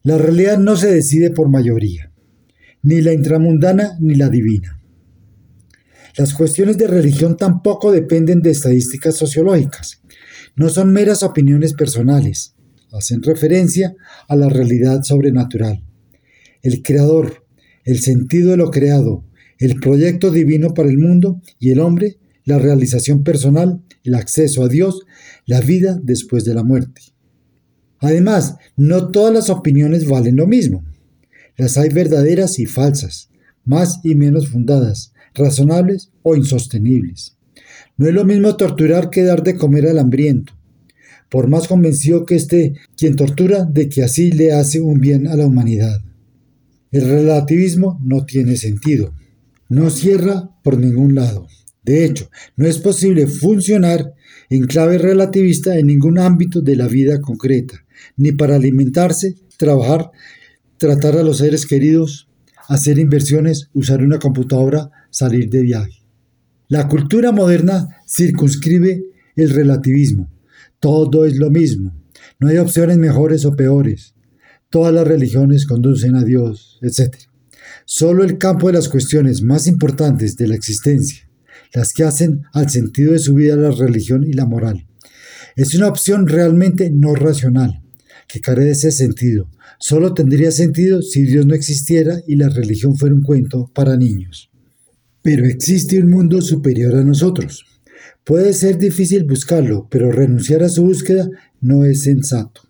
La 0.04 0.16
realidad 0.16 0.58
no 0.58 0.76
se 0.76 0.92
decide 0.94 1.30
por 1.30 1.48
mayoría, 1.48 2.12
ni 2.82 3.00
la 3.00 3.12
intramundana 3.12 3.96
ni 4.00 4.14
la 4.14 4.28
divina. 4.28 4.80
Las 6.16 6.32
cuestiones 6.32 6.78
de 6.78 6.86
religión 6.86 7.36
tampoco 7.36 7.90
dependen 7.90 8.40
de 8.40 8.50
estadísticas 8.50 9.16
sociológicas. 9.16 10.00
No 10.54 10.68
son 10.68 10.92
meras 10.92 11.24
opiniones 11.24 11.72
personales. 11.72 12.54
Hacen 12.92 13.22
referencia 13.22 13.96
a 14.28 14.36
la 14.36 14.48
realidad 14.48 15.02
sobrenatural. 15.02 15.82
El 16.62 16.82
creador, 16.82 17.44
el 17.84 17.98
sentido 17.98 18.52
de 18.52 18.56
lo 18.56 18.70
creado, 18.70 19.24
el 19.58 19.80
proyecto 19.80 20.30
divino 20.30 20.72
para 20.72 20.88
el 20.88 20.98
mundo 20.98 21.40
y 21.58 21.70
el 21.70 21.80
hombre, 21.80 22.18
la 22.44 22.58
realización 22.58 23.24
personal, 23.24 23.82
el 24.04 24.14
acceso 24.14 24.62
a 24.62 24.68
Dios, 24.68 25.00
la 25.46 25.60
vida 25.60 25.98
después 26.00 26.44
de 26.44 26.54
la 26.54 26.62
muerte. 26.62 27.02
Además, 27.98 28.56
no 28.76 29.08
todas 29.08 29.32
las 29.32 29.50
opiniones 29.50 30.06
valen 30.06 30.36
lo 30.36 30.46
mismo. 30.46 30.84
Las 31.56 31.76
hay 31.76 31.88
verdaderas 31.88 32.58
y 32.58 32.66
falsas, 32.66 33.30
más 33.64 34.00
y 34.04 34.14
menos 34.14 34.48
fundadas, 34.48 35.13
razonables 35.34 36.10
o 36.22 36.36
insostenibles. 36.36 37.36
No 37.96 38.08
es 38.08 38.14
lo 38.14 38.24
mismo 38.24 38.56
torturar 38.56 39.10
que 39.10 39.22
dar 39.22 39.42
de 39.42 39.56
comer 39.56 39.86
al 39.86 39.98
hambriento, 39.98 40.52
por 41.28 41.48
más 41.48 41.68
convencido 41.68 42.24
que 42.24 42.36
esté 42.36 42.74
quien 42.96 43.16
tortura 43.16 43.64
de 43.64 43.88
que 43.88 44.02
así 44.02 44.32
le 44.32 44.52
hace 44.52 44.80
un 44.80 45.00
bien 45.00 45.26
a 45.26 45.36
la 45.36 45.46
humanidad. 45.46 46.00
El 46.90 47.08
relativismo 47.08 48.00
no 48.04 48.24
tiene 48.24 48.56
sentido, 48.56 49.12
no 49.68 49.90
cierra 49.90 50.50
por 50.62 50.78
ningún 50.78 51.14
lado. 51.14 51.46
De 51.82 52.04
hecho, 52.04 52.30
no 52.56 52.66
es 52.66 52.78
posible 52.78 53.26
funcionar 53.26 54.14
en 54.48 54.66
clave 54.66 54.98
relativista 54.98 55.78
en 55.78 55.86
ningún 55.86 56.18
ámbito 56.18 56.60
de 56.60 56.76
la 56.76 56.88
vida 56.88 57.20
concreta, 57.20 57.84
ni 58.16 58.32
para 58.32 58.56
alimentarse, 58.56 59.34
trabajar, 59.56 60.10
tratar 60.78 61.16
a 61.16 61.22
los 61.22 61.38
seres 61.38 61.66
queridos, 61.66 62.28
hacer 62.68 62.98
inversiones, 62.98 63.70
usar 63.74 64.02
una 64.02 64.18
computadora, 64.18 64.90
salir 65.14 65.48
de 65.48 65.62
viaje. 65.62 66.02
La 66.66 66.88
cultura 66.88 67.30
moderna 67.30 67.86
circunscribe 68.04 69.04
el 69.36 69.50
relativismo. 69.50 70.28
Todo 70.80 71.24
es 71.24 71.36
lo 71.36 71.50
mismo. 71.50 71.94
No 72.40 72.48
hay 72.48 72.58
opciones 72.58 72.98
mejores 72.98 73.44
o 73.44 73.54
peores. 73.54 74.14
Todas 74.70 74.92
las 74.92 75.06
religiones 75.06 75.66
conducen 75.66 76.16
a 76.16 76.24
Dios, 76.24 76.80
etc. 76.82 77.14
Solo 77.84 78.24
el 78.24 78.38
campo 78.38 78.66
de 78.66 78.72
las 78.72 78.88
cuestiones 78.88 79.42
más 79.42 79.68
importantes 79.68 80.36
de 80.36 80.48
la 80.48 80.56
existencia, 80.56 81.28
las 81.72 81.92
que 81.92 82.02
hacen 82.02 82.42
al 82.52 82.68
sentido 82.70 83.12
de 83.12 83.20
su 83.20 83.34
vida 83.34 83.54
la 83.54 83.70
religión 83.70 84.24
y 84.24 84.32
la 84.32 84.46
moral. 84.46 84.84
Es 85.54 85.76
una 85.76 85.86
opción 85.86 86.26
realmente 86.26 86.90
no 86.90 87.14
racional, 87.14 87.82
que 88.26 88.40
carece 88.40 88.88
de 88.88 88.92
sentido. 88.92 89.48
Solo 89.78 90.12
tendría 90.12 90.50
sentido 90.50 91.02
si 91.02 91.22
Dios 91.22 91.46
no 91.46 91.54
existiera 91.54 92.20
y 92.26 92.34
la 92.34 92.48
religión 92.48 92.96
fuera 92.96 93.14
un 93.14 93.22
cuento 93.22 93.70
para 93.72 93.96
niños. 93.96 94.50
Pero 95.24 95.46
existe 95.46 95.98
un 95.98 96.10
mundo 96.10 96.42
superior 96.42 96.96
a 96.96 97.02
nosotros. 97.02 97.64
Puede 98.24 98.52
ser 98.52 98.76
difícil 98.76 99.24
buscarlo, 99.24 99.88
pero 99.90 100.12
renunciar 100.12 100.62
a 100.62 100.68
su 100.68 100.84
búsqueda 100.84 101.30
no 101.62 101.86
es 101.86 102.02
sensato. 102.02 102.60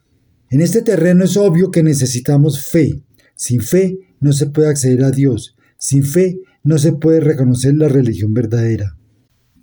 En 0.50 0.60
este 0.60 0.82
terreno 0.82 1.24
es 1.24 1.36
obvio 1.36 1.72
que 1.72 1.82
necesitamos 1.82 2.64
fe. 2.64 3.02
Sin 3.34 3.60
fe 3.60 3.98
no 4.20 4.32
se 4.32 4.46
puede 4.46 4.68
acceder 4.68 5.02
a 5.02 5.10
Dios. 5.10 5.56
Sin 5.78 6.04
fe 6.04 6.38
no 6.62 6.78
se 6.78 6.92
puede 6.92 7.18
reconocer 7.18 7.74
la 7.74 7.88
religión 7.88 8.32
verdadera. 8.32 8.96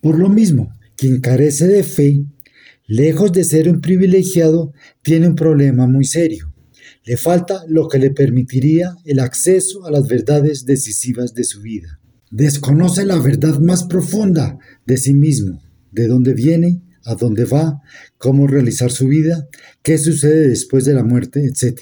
Por 0.01 0.19
lo 0.19 0.27
mismo, 0.27 0.75
quien 0.98 1.21
carece 1.21 1.69
de 1.69 1.83
fe 1.83 2.25
lejos 2.88 3.31
de 3.31 3.45
ser 3.45 3.69
un 3.69 3.79
privilegiado, 3.79 4.74
tiene 5.01 5.29
un 5.29 5.36
problema 5.36 5.88
muy 5.88 6.03
serio. 6.03 6.53
Le 7.05 7.15
falta 7.15 7.63
lo 7.69 7.88
que 7.88 8.00
le 8.00 8.12
permitiría 8.12 8.98
el 9.05 9.19
acceso 9.19 9.86
a 9.86 9.91
las 9.91 10.10
verdades 10.10 10.65
decisivas 10.65 11.33
de 11.33 11.45
su 11.45 11.62
vida. 11.62 12.00
Desconoce 12.31 13.05
la 13.05 13.19
verdad 13.19 13.59
más 13.59 13.83
profunda 13.83 14.57
de 14.85 14.95
sí 14.95 15.13
mismo, 15.13 15.61
de 15.91 16.07
dónde 16.07 16.33
viene, 16.33 16.81
a 17.03 17.15
dónde 17.15 17.43
va, 17.43 17.81
cómo 18.17 18.47
realizar 18.47 18.89
su 18.89 19.07
vida, 19.07 19.50
qué 19.83 19.97
sucede 19.97 20.47
después 20.47 20.85
de 20.85 20.93
la 20.93 21.03
muerte, 21.03 21.45
etc. 21.45 21.79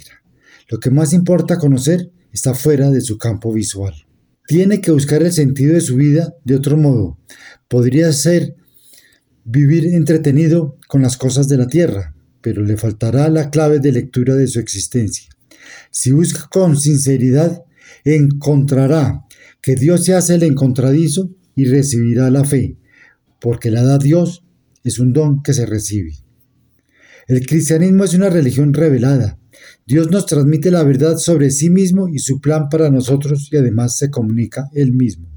Lo 0.68 0.80
que 0.80 0.90
más 0.90 1.14
importa 1.14 1.60
conocer 1.60 2.10
está 2.32 2.56
fuera 2.56 2.90
de 2.90 3.02
su 3.02 3.20
campo 3.20 3.54
visual. 3.54 3.94
Tiene 4.48 4.82
que 4.82 4.92
buscar 4.92 5.22
el 5.22 5.32
sentido 5.32 5.76
de 5.76 5.82
su 5.82 5.98
vida 5.98 6.34
de 6.44 6.56
otro 6.56 6.78
modo. 6.78 7.20
Podría 7.68 8.12
ser 8.12 8.56
vivir 9.46 9.86
entretenido 9.86 10.78
con 10.88 11.04
las 11.04 11.16
cosas 11.16 11.48
de 11.48 11.58
la 11.58 11.68
tierra, 11.68 12.16
pero 12.42 12.64
le 12.64 12.76
faltará 12.76 13.30
la 13.30 13.52
clave 13.52 13.80
de 13.80 13.92
lectura 13.92 14.36
de 14.36 14.48
su 14.48 14.60
existencia. 14.60 15.30
Si 15.92 16.12
busca 16.12 16.48
con 16.52 16.76
sinceridad, 16.76 17.64
encontrará 18.04 19.26
que 19.62 19.76
Dios 19.76 20.06
se 20.06 20.14
hace 20.14 20.36
el 20.36 20.44
encontradizo 20.44 21.30
y 21.56 21.66
recibirá 21.66 22.30
la 22.30 22.46
fe, 22.46 22.78
porque 23.40 23.72
la 23.72 23.84
da 23.84 23.98
Dios 23.98 24.44
es 24.84 25.00
un 25.00 25.14
don 25.14 25.44
que 25.44 25.54
se 25.54 25.66
recibe. 25.66 26.14
El 27.28 27.46
cristianismo 27.46 28.04
es 28.04 28.14
una 28.14 28.30
religión 28.30 28.74
revelada. 28.74 29.38
Dios 29.86 30.10
nos 30.10 30.26
transmite 30.26 30.72
la 30.72 30.84
verdad 30.84 31.18
sobre 31.18 31.52
sí 31.52 31.70
mismo 31.70 32.08
y 32.08 32.20
su 32.20 32.40
plan 32.40 32.70
para 32.70 32.90
nosotros 32.90 33.50
y 33.52 33.58
además 33.58 33.98
se 33.98 34.10
comunica 34.10 34.70
él 34.74 34.94
mismo. 34.94 35.30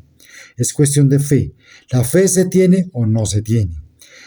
Es 0.57 0.73
cuestión 0.73 1.09
de 1.09 1.19
fe. 1.19 1.55
La 1.91 2.05
fe 2.05 2.29
se 2.29 2.47
tiene 2.47 2.89
o 2.93 3.07
no 3.07 3.27
se 3.27 3.43
tiene. 3.43 3.75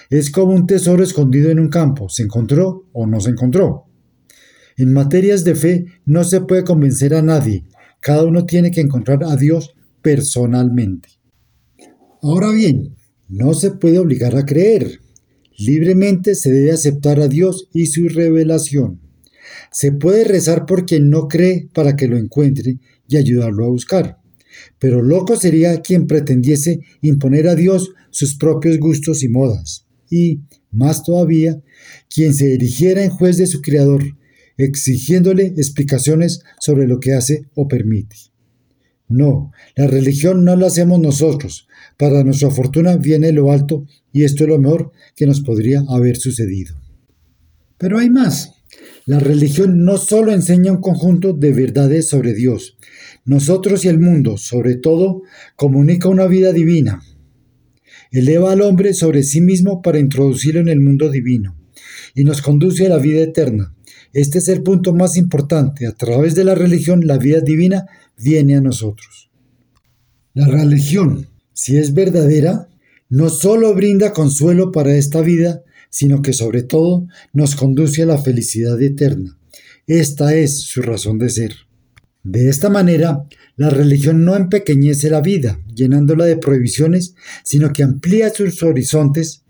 Es 0.10 0.30
como 0.30 0.54
un 0.54 0.68
tesoro 0.68 1.04
escondido 1.04 1.50
en 1.50 1.60
un 1.60 1.70
campo, 1.70 2.10
se 2.10 2.24
encontró 2.24 2.88
o 2.92 3.08
no 3.08 3.20
se 3.20 3.32
encontró. 3.32 3.86
En 4.78 4.94
materias 4.94 5.44
de 5.44 5.56
fe 5.56 5.86
no 6.06 6.24
se 6.24 6.42
puede 6.42 6.64
convencer 6.64 7.14
a 7.14 7.22
nadie, 7.22 7.66
cada 8.02 8.24
uno 8.24 8.46
tiene 8.46 8.70
que 8.70 8.82
encontrar 8.82 9.24
a 9.24 9.36
Dios 9.36 9.76
personalmente. 10.06 11.10
Ahora 12.22 12.52
bien, 12.52 12.96
no 13.28 13.56
se 13.56 13.72
puede 13.72 13.98
obligar 13.98 14.36
a 14.36 14.46
creer. 14.46 15.00
Libremente 15.58 16.36
se 16.36 16.52
debe 16.52 16.72
aceptar 16.72 17.20
a 17.20 17.28
Dios 17.28 17.70
y 17.74 17.88
su 17.88 18.08
revelación. 18.08 19.02
Se 19.72 19.92
puede 19.92 20.24
rezar 20.24 20.68
por 20.68 20.86
quien 20.86 21.10
no 21.10 21.28
cree 21.28 21.70
para 21.74 21.96
que 21.96 22.08
lo 22.08 22.18
encuentre 22.18 22.78
y 23.08 23.18
ayudarlo 23.18 23.66
a 23.66 23.70
buscar. 23.70 24.20
Pero 24.78 25.02
loco 25.02 25.38
sería 25.38 25.82
quien 25.82 26.06
pretendiese 26.06 26.82
imponer 27.02 27.48
a 27.48 27.56
Dios 27.56 27.90
sus 28.12 28.36
propios 28.36 28.78
gustos 28.78 29.24
y 29.24 29.30
modas 29.30 29.88
y, 30.08 30.42
más 30.70 31.02
todavía, 31.02 31.64
quien 32.14 32.36
se 32.36 32.54
erigiera 32.54 33.04
en 33.04 33.10
juez 33.10 33.38
de 33.38 33.48
su 33.48 33.60
Creador, 33.60 34.04
exigiéndole 34.56 35.48
explicaciones 35.58 36.42
sobre 36.60 36.86
lo 36.86 37.00
que 37.00 37.14
hace 37.14 37.48
o 37.56 37.68
permite. 37.68 38.35
No, 39.08 39.52
la 39.76 39.88
religión 39.88 40.44
no 40.44 40.56
la 40.56 40.68
hacemos 40.68 41.00
nosotros. 41.00 41.68
Para 41.98 42.24
nuestra 42.24 42.50
fortuna 42.50 42.98
viene 42.98 43.32
lo 43.32 43.52
alto 43.52 43.86
y 44.12 44.24
esto 44.24 44.44
es 44.44 44.50
lo 44.50 44.60
mejor 44.60 44.92
que 45.16 45.28
nos 45.28 45.42
podría 45.42 45.84
haber 45.88 46.18
sucedido. 46.18 46.76
Pero 47.78 48.00
hay 48.00 48.10
más. 48.10 48.54
La 49.06 49.20
religión 49.20 49.84
no 49.86 49.98
solo 49.98 50.32
enseña 50.32 50.72
un 50.72 50.82
conjunto 50.82 51.34
de 51.34 51.52
verdades 51.52 52.08
sobre 52.08 52.34
Dios, 52.34 52.78
nosotros 53.24 53.86
y 53.86 53.88
el 53.88 54.00
mundo, 54.00 54.38
sobre 54.38 54.76
todo, 54.76 55.22
comunica 55.56 56.10
una 56.10 56.26
vida 56.26 56.52
divina, 56.54 57.04
eleva 58.12 58.52
al 58.52 58.62
hombre 58.62 58.94
sobre 58.94 59.24
sí 59.24 59.42
mismo 59.42 59.82
para 59.82 60.00
introducirlo 60.00 60.60
en 60.60 60.70
el 60.70 60.82
mundo 60.82 61.12
divino 61.12 61.56
y 62.16 62.24
nos 62.24 62.42
conduce 62.42 62.86
a 62.86 62.90
la 62.90 62.98
vida 62.98 63.22
eterna. 63.22 63.76
Este 64.16 64.38
es 64.38 64.48
el 64.48 64.64
punto 64.64 64.94
más 64.94 65.18
importante. 65.18 65.86
A 65.86 65.92
través 65.92 66.36
de 66.36 66.46
la 66.46 66.56
religión, 66.56 67.06
la 67.06 67.18
vida 67.18 67.42
divina 67.42 67.86
viene 68.18 68.56
a 68.56 68.62
nosotros. 68.62 69.30
La 70.34 70.48
religión, 70.48 71.28
si 71.52 71.76
es 71.76 71.94
verdadera, 71.94 72.70
no 73.10 73.30
solo 73.30 73.76
brinda 73.76 74.14
consuelo 74.14 74.72
para 74.72 74.96
esta 74.96 75.20
vida, 75.20 75.64
sino 75.90 76.22
que 76.22 76.32
sobre 76.32 76.64
todo 76.64 77.06
nos 77.34 77.58
conduce 77.58 78.04
a 78.04 78.06
la 78.06 78.18
felicidad 78.18 78.82
eterna. 78.82 79.38
Esta 79.86 80.34
es 80.34 80.62
su 80.62 80.82
razón 80.82 81.20
de 81.20 81.30
ser. 81.30 81.54
De 82.24 82.48
esta 82.48 82.70
manera, 82.70 83.26
la 83.58 83.70
religión 83.70 84.24
no 84.24 84.38
empequeñece 84.38 85.10
la 85.10 85.20
vida, 85.20 85.60
llenándola 85.76 86.24
de 86.24 86.38
prohibiciones, 86.38 87.16
sino 87.44 87.74
que 87.74 87.84
amplía 87.84 88.30
sus 88.30 88.64
horizontes, 88.64 89.44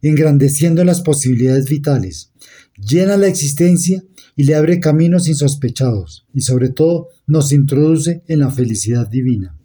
engrandeciendo 0.00 0.82
las 0.82 1.02
posibilidades 1.02 1.68
vitales, 1.68 2.32
llena 2.78 3.16
la 3.16 3.26
existencia 3.26 4.02
y 4.36 4.44
le 4.44 4.54
abre 4.54 4.80
caminos 4.80 5.28
insospechados, 5.28 6.26
y 6.32 6.42
sobre 6.42 6.70
todo 6.70 7.08
nos 7.26 7.52
introduce 7.52 8.22
en 8.28 8.38
la 8.40 8.50
felicidad 8.50 9.08
divina. 9.08 9.58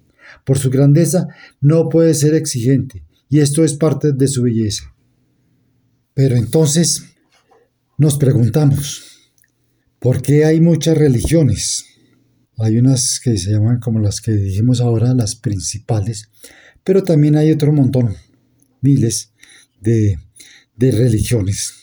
Por 0.46 0.58
su 0.58 0.70
grandeza 0.70 1.28
no 1.62 1.90
puede 1.90 2.14
ser 2.14 2.34
exigente, 2.34 3.04
y 3.30 3.40
esto 3.40 3.64
es 3.64 3.76
parte 3.76 4.12
de 4.14 4.28
su 4.28 4.44
belleza. 4.44 4.94
Pero 6.14 6.36
entonces, 6.36 7.04
Nos 7.96 8.18
preguntamos, 8.18 9.04
¿por 10.00 10.24
qué 10.24 10.46
hay 10.46 10.60
muchas 10.60 10.98
religiones? 10.98 11.86
Hay 12.58 12.78
unas 12.80 13.20
que 13.24 13.38
se 13.38 13.52
llaman 13.52 13.80
como 13.80 14.00
las 14.00 14.20
que 14.20 14.32
dijimos 14.32 14.82
ahora, 14.82 15.14
las 15.14 15.36
principales, 15.36 16.32
pero 16.84 17.04
también 17.04 17.36
hay 17.36 17.52
otro 17.52 17.72
montón, 17.72 18.16
miles 18.82 19.32
de, 19.80 20.18
de 20.76 20.92
religiones. 20.92 21.83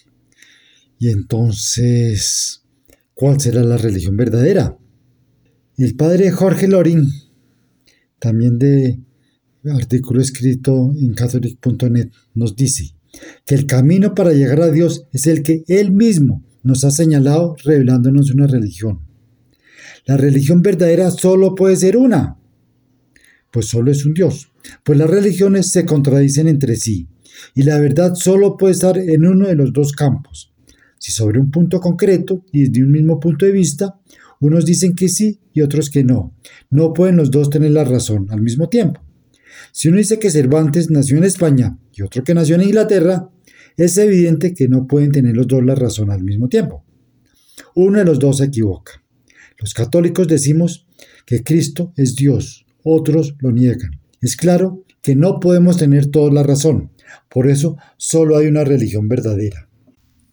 Y 1.02 1.08
entonces, 1.08 2.62
¿cuál 3.14 3.40
será 3.40 3.62
la 3.62 3.78
religión 3.78 4.18
verdadera? 4.18 4.76
El 5.78 5.96
padre 5.96 6.30
Jorge 6.30 6.68
Lorin, 6.68 7.08
también 8.18 8.58
de 8.58 9.00
artículo 9.64 10.20
escrito 10.20 10.92
en 10.94 11.14
catholic.net, 11.14 12.10
nos 12.34 12.54
dice 12.54 12.94
que 13.46 13.54
el 13.54 13.64
camino 13.64 14.14
para 14.14 14.34
llegar 14.34 14.60
a 14.60 14.70
Dios 14.70 15.06
es 15.10 15.26
el 15.26 15.42
que 15.42 15.64
Él 15.68 15.90
mismo 15.90 16.44
nos 16.62 16.84
ha 16.84 16.90
señalado 16.90 17.56
revelándonos 17.64 18.30
una 18.30 18.46
religión. 18.46 19.00
La 20.04 20.18
religión 20.18 20.60
verdadera 20.60 21.10
solo 21.10 21.54
puede 21.54 21.76
ser 21.76 21.96
una, 21.96 22.36
pues 23.50 23.68
solo 23.68 23.90
es 23.90 24.04
un 24.04 24.12
Dios, 24.12 24.52
pues 24.84 24.98
las 24.98 25.08
religiones 25.08 25.72
se 25.72 25.86
contradicen 25.86 26.46
entre 26.46 26.76
sí, 26.76 27.08
y 27.54 27.62
la 27.62 27.80
verdad 27.80 28.14
solo 28.16 28.58
puede 28.58 28.74
estar 28.74 28.98
en 28.98 29.24
uno 29.24 29.48
de 29.48 29.54
los 29.54 29.72
dos 29.72 29.92
campos. 29.92 30.49
Si 31.00 31.12
sobre 31.12 31.40
un 31.40 31.50
punto 31.50 31.80
concreto 31.80 32.44
y 32.52 32.64
desde 32.64 32.84
un 32.84 32.92
mismo 32.92 33.18
punto 33.18 33.46
de 33.46 33.52
vista, 33.52 33.98
unos 34.38 34.66
dicen 34.66 34.94
que 34.94 35.08
sí 35.08 35.40
y 35.54 35.62
otros 35.62 35.88
que 35.88 36.04
no, 36.04 36.34
no 36.68 36.92
pueden 36.92 37.16
los 37.16 37.30
dos 37.30 37.48
tener 37.48 37.70
la 37.70 37.84
razón 37.84 38.26
al 38.30 38.42
mismo 38.42 38.68
tiempo. 38.68 39.00
Si 39.72 39.88
uno 39.88 39.96
dice 39.96 40.18
que 40.18 40.30
Cervantes 40.30 40.90
nació 40.90 41.16
en 41.16 41.24
España 41.24 41.78
y 41.94 42.02
otro 42.02 42.22
que 42.22 42.34
nació 42.34 42.56
en 42.56 42.64
Inglaterra, 42.64 43.30
es 43.78 43.96
evidente 43.96 44.52
que 44.52 44.68
no 44.68 44.86
pueden 44.86 45.10
tener 45.10 45.34
los 45.34 45.48
dos 45.48 45.64
la 45.64 45.74
razón 45.74 46.10
al 46.10 46.22
mismo 46.22 46.50
tiempo. 46.50 46.84
Uno 47.74 47.98
de 47.98 48.04
los 48.04 48.18
dos 48.18 48.36
se 48.36 48.44
equivoca. 48.44 49.02
Los 49.58 49.72
católicos 49.72 50.28
decimos 50.28 50.86
que 51.24 51.42
Cristo 51.42 51.94
es 51.96 52.14
Dios, 52.14 52.66
otros 52.84 53.36
lo 53.38 53.52
niegan. 53.52 54.00
Es 54.20 54.36
claro 54.36 54.84
que 55.00 55.16
no 55.16 55.40
podemos 55.40 55.78
tener 55.78 56.10
toda 56.10 56.30
la 56.30 56.42
razón, 56.42 56.90
por 57.30 57.48
eso 57.48 57.78
solo 57.96 58.36
hay 58.36 58.48
una 58.48 58.64
religión 58.64 59.08
verdadera. 59.08 59.69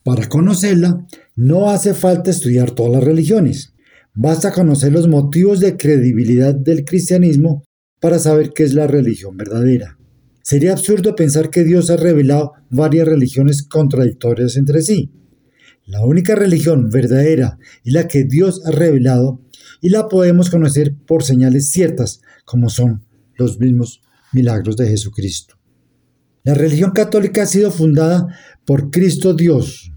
Para 0.08 0.30
conocerla, 0.30 1.06
no 1.36 1.70
hace 1.70 1.94
falta 1.94 2.32
estudiar 2.32 2.72
todas 2.72 2.94
las 2.94 3.04
religiones. 3.04 3.74
Basta 4.14 4.54
conocer 4.54 4.94
los 4.94 5.10
motivos 5.10 5.60
de 5.60 5.76
credibilidad 5.76 6.56
del 6.56 6.86
cristianismo 6.86 7.66
para 8.00 8.18
saber 8.18 8.54
qué 8.54 8.64
es 8.64 8.74
la 8.74 8.88
religión 8.88 9.36
verdadera. 9.36 10.00
Sería 10.42 10.72
absurdo 10.72 11.14
pensar 11.14 11.50
que 11.50 11.66
Dios 11.66 11.90
ha 11.90 11.98
revelado 11.98 12.54
varias 12.70 13.06
religiones 13.06 13.64
contradictorias 13.64 14.56
entre 14.56 14.82
sí. 14.82 15.12
La 15.86 16.06
única 16.06 16.36
religión 16.36 16.90
verdadera 16.90 17.60
es 17.84 17.92
la 17.92 18.08
que 18.08 18.24
Dios 18.24 18.62
ha 18.66 18.72
revelado 18.72 19.42
y 19.82 19.90
la 19.90 20.08
podemos 20.08 20.50
conocer 20.50 20.96
por 21.06 21.24
señales 21.24 21.68
ciertas, 21.68 22.22
como 22.46 22.70
son 22.70 23.04
los 23.36 23.60
mismos 23.60 24.02
milagros 24.32 24.78
de 24.78 24.88
Jesucristo. 24.88 25.56
La 26.46 26.54
religión 26.54 26.92
católica 26.92 27.44
ha 27.44 27.46
sido 27.46 27.72
fundada 27.72 28.34
por 28.66 28.90
Cristo 28.90 29.34
Dios. 29.34 29.92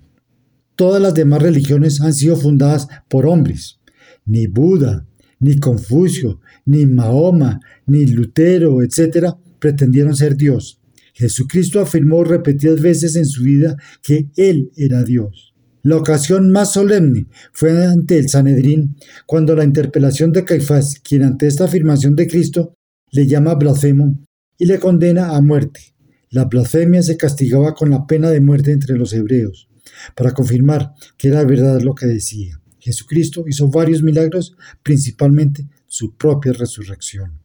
Todas 0.80 1.02
las 1.02 1.12
demás 1.12 1.42
religiones 1.42 2.00
han 2.00 2.14
sido 2.14 2.36
fundadas 2.36 2.88
por 3.06 3.26
hombres. 3.26 3.80
Ni 4.24 4.46
Buda, 4.46 5.06
ni 5.38 5.58
Confucio, 5.58 6.40
ni 6.64 6.86
Mahoma, 6.86 7.60
ni 7.84 8.06
Lutero, 8.06 8.82
etc., 8.82 9.34
pretendieron 9.58 10.16
ser 10.16 10.38
Dios. 10.38 10.80
Jesucristo 11.12 11.80
afirmó 11.80 12.24
repetidas 12.24 12.80
veces 12.80 13.14
en 13.16 13.26
su 13.26 13.42
vida 13.42 13.76
que 14.02 14.30
Él 14.36 14.70
era 14.74 15.04
Dios. 15.04 15.52
La 15.82 15.98
ocasión 15.98 16.50
más 16.50 16.72
solemne 16.72 17.26
fue 17.52 17.84
ante 17.84 18.16
el 18.16 18.30
Sanedrín, 18.30 18.96
cuando 19.26 19.54
la 19.54 19.64
interpelación 19.64 20.32
de 20.32 20.46
Caifás, 20.46 20.98
quien 20.98 21.24
ante 21.24 21.46
esta 21.46 21.64
afirmación 21.64 22.16
de 22.16 22.26
Cristo 22.26 22.72
le 23.10 23.26
llama 23.26 23.54
blasfemo 23.54 24.18
y 24.56 24.64
le 24.64 24.78
condena 24.78 25.36
a 25.36 25.42
muerte. 25.42 25.92
La 26.30 26.46
blasfemia 26.46 27.02
se 27.02 27.18
castigaba 27.18 27.74
con 27.74 27.90
la 27.90 28.06
pena 28.06 28.30
de 28.30 28.40
muerte 28.40 28.72
entre 28.72 28.96
los 28.96 29.12
hebreos, 29.12 29.69
para 30.14 30.32
confirmar 30.32 30.92
que 31.16 31.28
era 31.28 31.44
verdad 31.44 31.80
lo 31.80 31.94
que 31.94 32.06
decía. 32.06 32.60
Jesucristo 32.78 33.44
hizo 33.46 33.68
varios 33.68 34.02
milagros, 34.02 34.56
principalmente 34.82 35.68
su 35.86 36.16
propia 36.16 36.52
resurrección. 36.52 37.38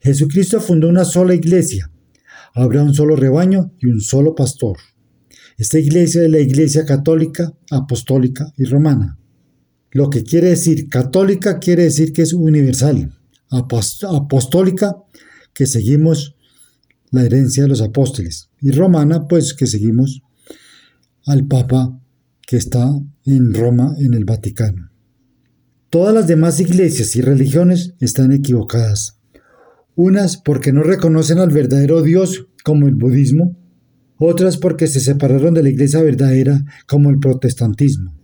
Jesucristo 0.00 0.60
fundó 0.60 0.88
una 0.88 1.04
sola 1.04 1.34
iglesia. 1.34 1.90
Habrá 2.54 2.82
un 2.82 2.92
solo 2.92 3.14
rebaño 3.16 3.72
y 3.78 3.86
un 3.86 4.00
solo 4.00 4.34
pastor. 4.34 4.78
Esta 5.56 5.78
iglesia 5.78 6.22
es 6.22 6.30
la 6.30 6.40
iglesia 6.40 6.84
católica, 6.84 7.52
apostólica 7.70 8.52
y 8.56 8.64
romana. 8.64 9.18
Lo 9.92 10.10
que 10.10 10.24
quiere 10.24 10.48
decir 10.48 10.88
católica 10.88 11.58
quiere 11.58 11.84
decir 11.84 12.12
que 12.12 12.22
es 12.22 12.32
universal. 12.32 13.16
Apostólica, 13.50 14.96
que 15.52 15.66
seguimos 15.66 16.34
la 17.10 17.24
herencia 17.24 17.64
de 17.64 17.68
los 17.68 17.82
apóstoles. 17.82 18.48
Y 18.60 18.70
romana, 18.70 19.28
pues 19.28 19.54
que 19.54 19.66
seguimos 19.66 20.22
al 21.26 21.46
Papa 21.46 22.00
que 22.46 22.56
está 22.56 22.90
en 23.24 23.54
Roma, 23.54 23.94
en 23.98 24.14
el 24.14 24.24
Vaticano. 24.24 24.90
Todas 25.90 26.14
las 26.14 26.26
demás 26.26 26.60
iglesias 26.60 27.16
y 27.16 27.20
religiones 27.20 27.94
están 28.00 28.32
equivocadas. 28.32 29.18
Unas 29.94 30.36
porque 30.38 30.72
no 30.72 30.82
reconocen 30.82 31.38
al 31.38 31.50
verdadero 31.50 32.02
Dios, 32.02 32.46
como 32.64 32.88
el 32.88 32.94
budismo, 32.94 33.56
otras 34.18 34.56
porque 34.56 34.86
se 34.86 35.00
separaron 35.00 35.54
de 35.54 35.62
la 35.62 35.68
iglesia 35.68 36.00
verdadera 36.00 36.64
como 36.86 37.10
el 37.10 37.18
protestantismo. 37.18 38.14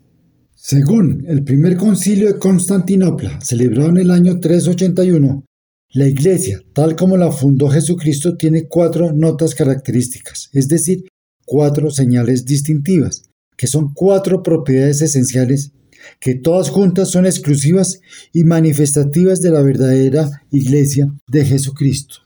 Según 0.55 1.25
el 1.27 1.45
primer 1.45 1.77
concilio 1.77 2.29
de 2.29 2.39
Constantinopla, 2.39 3.41
celebrado 3.41 3.91
en 3.91 3.97
el 3.99 4.11
año 4.11 4.39
381, 4.39 5.45
la 5.91 6.07
iglesia, 6.07 6.61
tal 6.75 6.97
como 6.97 7.17
la 7.17 7.33
fundó 7.33 7.69
Jesucristo, 7.69 8.37
tiene 8.37 8.69
cuatro 8.69 9.13
notas 9.13 9.55
características, 9.55 10.51
es 10.53 10.69
decir, 10.69 11.08
cuatro 11.49 11.91
señales 11.91 12.45
distintivas, 12.45 13.23
que 13.57 13.67
son 13.67 13.95
cuatro 13.95 14.43
propiedades 14.43 15.03
esenciales 15.03 15.73
que 16.21 16.35
todas 16.37 16.71
juntas 16.71 17.11
son 17.11 17.27
exclusivas 17.27 18.01
y 18.33 18.45
manifestativas 18.45 19.41
de 19.41 19.51
la 19.51 19.63
verdadera 19.63 20.43
iglesia 20.53 21.13
de 21.27 21.45
Jesucristo. 21.45 22.17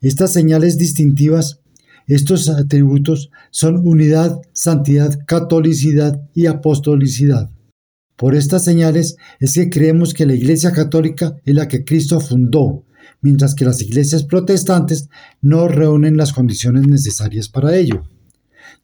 Estas 0.00 0.32
señales 0.32 0.78
distintivas 0.78 1.60
estos 2.10 2.48
atributos 2.48 3.30
son 3.52 3.86
unidad, 3.86 4.40
santidad, 4.52 5.16
catolicidad 5.28 6.20
y 6.34 6.46
apostolicidad. 6.46 7.50
Por 8.16 8.34
estas 8.34 8.64
señales 8.64 9.16
es 9.38 9.54
que 9.54 9.70
creemos 9.70 10.12
que 10.12 10.26
la 10.26 10.34
Iglesia 10.34 10.72
Católica 10.72 11.36
es 11.44 11.54
la 11.54 11.68
que 11.68 11.84
Cristo 11.84 12.18
fundó, 12.18 12.84
mientras 13.22 13.54
que 13.54 13.64
las 13.64 13.80
iglesias 13.80 14.24
protestantes 14.24 15.08
no 15.40 15.68
reúnen 15.68 16.16
las 16.16 16.32
condiciones 16.32 16.88
necesarias 16.88 17.48
para 17.48 17.76
ello. 17.76 18.02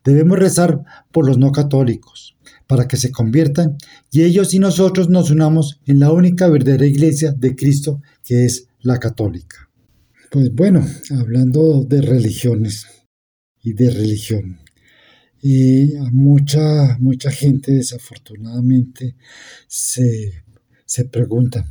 Debemos 0.07 0.38
rezar 0.38 0.83
por 1.12 1.27
los 1.27 1.37
no 1.37 1.53
católicos, 1.53 2.37
para 2.66 2.88
que 2.88 2.97
se 2.97 3.11
conviertan 3.12 3.77
y 4.11 4.23
ellos 4.23 4.55
y 4.55 4.59
nosotros 4.59 5.11
nos 5.11 5.31
unamos 5.31 5.81
en 5.85 6.01
la 6.01 6.12
única 6.12 6.49
verdadera 6.49 6.87
iglesia 6.87 7.33
de 7.33 7.55
Cristo 7.55 8.01
que 8.25 8.47
es 8.47 8.69
la 8.81 8.99
católica. 8.99 9.69
Pues 10.31 10.51
bueno, 10.55 10.87
hablando 11.11 11.85
de 11.85 12.01
religiones, 12.01 12.87
y 13.66 13.73
de 13.73 13.90
religión. 13.90 14.61
Y 15.42 15.95
mucha, 16.12 16.97
mucha 17.01 17.33
gente 17.33 17.73
desafortunadamente 17.73 19.16
se, 19.66 20.45
se 20.85 21.05
pregunta, 21.05 21.66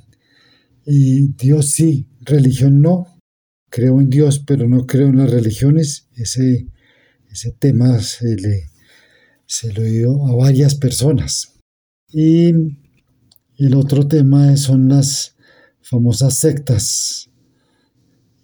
¿y 0.86 1.30
Dios 1.30 1.67
sí, 1.71 2.06
religión 2.19 2.82
no? 2.82 3.08
Creo 3.69 4.02
en 4.02 4.10
Dios, 4.10 4.43
pero 4.45 4.67
no 4.67 4.86
creo 4.86 5.08
en 5.08 5.17
las 5.17 5.32
religiones. 5.32 6.10
Ese, 6.15 6.67
ese 7.36 7.52
tema 7.52 8.00
se 8.00 8.36
le, 8.36 8.69
se 9.45 9.71
lo 9.71 9.84
dio 9.84 10.28
a 10.28 10.36
varias 10.36 10.76
personas. 10.76 11.54
Y 12.12 12.50
el 13.58 13.76
otro 13.76 14.08
tema 14.08 14.58
son 14.58 14.89
las 14.89 15.36
famosas 15.82 16.38
sectas. 16.38 17.30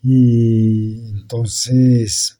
Y 0.04 1.00
entonces 1.10 2.38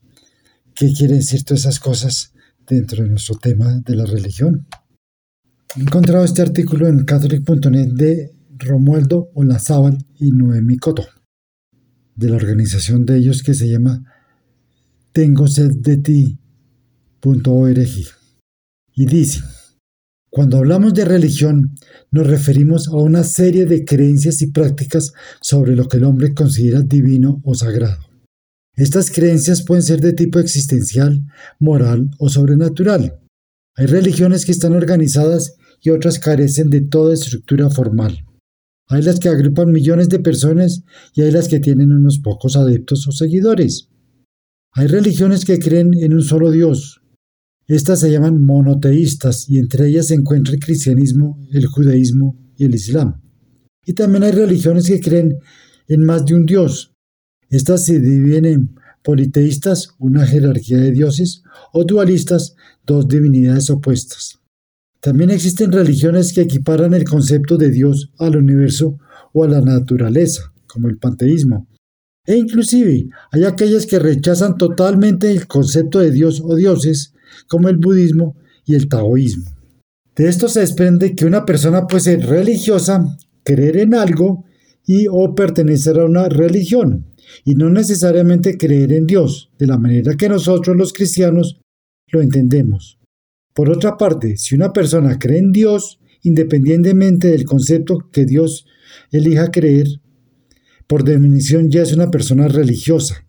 ¿Qué 0.82 0.92
quiere 0.94 1.14
decir 1.18 1.44
todas 1.44 1.62
esas 1.62 1.80
cosas 1.80 2.34
dentro 2.68 3.04
de 3.04 3.10
nuestro 3.12 3.36
tema 3.36 3.82
de 3.86 3.96
la 3.96 4.06
religión? 4.06 4.66
He 5.76 5.82
encontrado 5.82 6.26
este 6.26 6.42
artículo 6.42 6.88
en 6.88 7.06
catholic.net 7.06 7.90
de 7.90 8.32
Romualdo 8.58 9.30
Olazábal 9.36 10.04
y 10.20 10.32
Noemi 10.32 10.78
Coto, 10.78 11.06
de 12.16 12.30
la 12.30 12.38
organización 12.38 13.06
de 13.06 13.18
ellos 13.18 13.44
que 13.44 13.54
se 13.54 13.70
llama 13.70 14.04
Tengo 15.12 15.48
sed 15.48 15.70
de 15.82 15.98
ti.org. 15.98 16.41
Y 18.94 19.06
dice, 19.06 19.42
cuando 20.30 20.58
hablamos 20.58 20.94
de 20.94 21.06
religión, 21.06 21.76
nos 22.10 22.26
referimos 22.26 22.88
a 22.88 22.96
una 22.96 23.24
serie 23.24 23.66
de 23.66 23.86
creencias 23.86 24.42
y 24.42 24.48
prácticas 24.48 25.14
sobre 25.42 25.76
lo 25.76 25.88
que 25.88 25.98
el 25.98 26.06
hombre 26.06 26.34
considera 26.34 26.82
divino 26.82 27.42
o 27.44 27.54
sagrado. 27.54 28.02
Estas 28.76 29.12
creencias 29.12 29.64
pueden 29.64 29.84
ser 29.84 30.00
de 30.00 30.14
tipo 30.14 30.40
existencial, 30.40 31.22
moral 31.60 32.10
o 32.18 32.30
sobrenatural. 32.30 33.20
Hay 33.76 33.86
religiones 33.86 34.46
que 34.46 34.54
están 34.54 34.74
organizadas 34.74 35.56
y 35.82 35.90
otras 35.90 36.20
carecen 36.20 36.70
de 36.70 36.82
toda 36.82 37.14
estructura 37.14 37.70
formal. 37.70 38.26
Hay 38.88 39.02
las 39.02 39.20
que 39.20 39.30
agrupan 39.30 39.72
millones 39.72 40.10
de 40.10 40.20
personas 40.20 40.84
y 41.14 41.22
hay 41.22 41.32
las 41.32 41.48
que 41.48 41.60
tienen 41.60 41.92
unos 41.92 42.20
pocos 42.20 42.56
adeptos 42.56 43.08
o 43.08 43.12
seguidores. 43.12 43.90
Hay 44.74 44.88
religiones 44.88 45.44
que 45.44 45.60
creen 45.60 45.92
en 45.94 46.14
un 46.14 46.22
solo 46.22 46.52
Dios. 46.52 47.01
Estas 47.68 48.02
se 48.02 48.12
llaman 48.12 48.44
monoteístas 48.44 49.50
y 49.50 49.60
entre 49.60 49.88
ellas 49.88 50.08
se 50.08 50.16
encuentra 50.16 50.54
el 50.54 50.60
cristianismo, 50.60 51.40
el 51.52 51.66
judaísmo 51.68 52.38
y 52.58 52.66
el 52.66 52.76
islam. 52.76 53.22
Y 53.86 53.94
también 53.94 54.24
hay 54.24 54.32
religiones 54.32 54.88
que 54.88 55.00
creen 55.00 55.38
en 55.88 56.04
más 56.04 56.26
de 56.26 56.36
un 56.36 56.46
Dios. 56.46 56.94
Estas 57.50 57.86
se 57.86 58.00
dividen 58.00 58.46
en 58.46 58.76
politeístas, 59.04 59.90
una 60.00 60.26
jerarquía 60.26 60.78
de 60.78 60.92
dioses, 60.92 61.44
o 61.74 61.84
dualistas, 61.84 62.56
dos 62.86 63.08
divinidades 63.08 63.70
opuestas. 63.70 64.40
También 65.00 65.32
existen 65.32 65.72
religiones 65.72 66.32
que 66.32 66.42
equiparan 66.42 66.94
el 66.94 67.06
concepto 67.06 67.58
de 67.58 67.72
Dios 67.72 68.12
al 68.20 68.38
universo 68.38 69.00
o 69.34 69.44
a 69.44 69.48
la 69.48 69.62
naturaleza, 69.62 70.54
como 70.68 70.88
el 70.88 70.98
panteísmo. 70.98 71.68
E 72.26 72.38
inclusive 72.38 73.10
hay 73.32 73.44
aquellas 73.46 73.88
que 73.88 73.98
rechazan 73.98 74.58
totalmente 74.58 75.32
el 75.32 75.48
concepto 75.48 76.00
de 76.00 76.12
Dios 76.12 76.42
o 76.44 76.56
dioses, 76.56 77.14
como 77.48 77.70
el 77.70 77.78
budismo 77.78 78.36
y 78.66 78.76
el 78.76 78.88
taoísmo. 78.88 79.52
De 80.16 80.28
esto 80.28 80.50
se 80.50 80.60
desprende 80.60 81.16
que 81.16 81.26
una 81.26 81.46
persona 81.46 81.88
puede 81.88 82.02
ser 82.02 82.26
religiosa, 82.26 83.18
creer 83.44 83.78
en 83.78 83.96
algo 83.96 84.46
y 84.86 85.08
o 85.10 85.34
pertenecer 85.36 86.00
a 86.00 86.06
una 86.06 86.28
religión, 86.28 87.06
y 87.46 87.56
no 87.56 87.70
necesariamente 87.70 88.58
creer 88.58 88.94
en 88.94 89.08
Dios, 89.08 89.52
de 89.58 89.68
la 89.68 89.78
manera 89.78 90.16
que 90.16 90.30
nosotros 90.30 90.76
los 90.76 90.94
cristianos 90.94 91.60
lo 92.12 92.22
entendemos. 92.22 93.00
Por 93.54 93.70
otra 93.70 93.98
parte, 93.98 94.38
si 94.38 94.56
una 94.56 94.74
persona 94.74 95.18
cree 95.18 95.40
en 95.40 95.52
Dios, 95.52 96.00
independientemente 96.24 97.30
del 97.30 97.46
concepto 97.46 98.10
que 98.12 98.26
Dios 98.26 98.66
elija 99.12 99.50
creer, 99.50 99.88
por 100.88 101.04
definición 101.04 101.70
ya 101.70 101.84
es 101.84 101.94
una 101.94 102.12
persona 102.12 102.48
religiosa, 102.48 103.26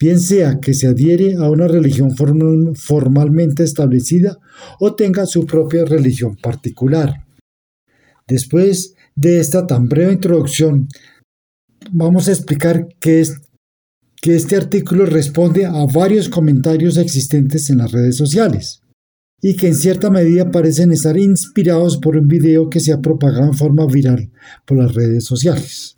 bien 0.00 0.18
sea 0.18 0.58
que 0.60 0.72
se 0.72 0.88
adhiere 0.88 1.34
a 1.34 1.50
una 1.50 1.68
religión 1.68 2.16
formalmente 2.16 3.62
establecida 3.62 4.38
o 4.80 4.94
tenga 4.94 5.26
su 5.26 5.44
propia 5.44 5.84
religión 5.84 6.36
particular. 6.36 7.26
Después 8.26 8.94
de 9.14 9.40
esta 9.40 9.66
tan 9.66 9.88
breve 9.88 10.14
introducción, 10.14 10.88
vamos 11.92 12.28
a 12.28 12.32
explicar 12.32 12.88
que, 12.98 13.24
que 14.22 14.36
este 14.36 14.56
artículo 14.56 15.04
responde 15.04 15.66
a 15.66 15.84
varios 15.84 16.30
comentarios 16.30 16.96
existentes 16.96 17.68
en 17.68 17.78
las 17.78 17.92
redes 17.92 18.16
sociales 18.16 18.80
y 19.42 19.56
que 19.56 19.68
en 19.68 19.74
cierta 19.74 20.10
medida 20.10 20.50
parecen 20.50 20.92
estar 20.92 21.18
inspirados 21.18 21.98
por 21.98 22.16
un 22.16 22.26
video 22.26 22.70
que 22.70 22.80
se 22.80 22.92
ha 22.92 23.00
propagado 23.00 23.46
en 23.46 23.54
forma 23.54 23.86
viral 23.86 24.30
por 24.64 24.78
las 24.78 24.94
redes 24.94 25.24
sociales. 25.24 25.96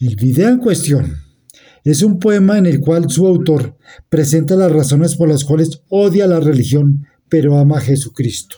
El 0.00 0.16
video 0.16 0.48
en 0.50 0.58
cuestión 0.58 1.23
es 1.84 2.02
un 2.02 2.18
poema 2.18 2.58
en 2.58 2.66
el 2.66 2.80
cual 2.80 3.10
su 3.10 3.26
autor 3.26 3.76
presenta 4.08 4.56
las 4.56 4.72
razones 4.72 5.16
por 5.16 5.28
las 5.28 5.44
cuales 5.44 5.82
odia 5.88 6.26
la 6.26 6.40
religión 6.40 7.06
pero 7.28 7.58
ama 7.58 7.78
a 7.78 7.82
Jesucristo. 7.82 8.56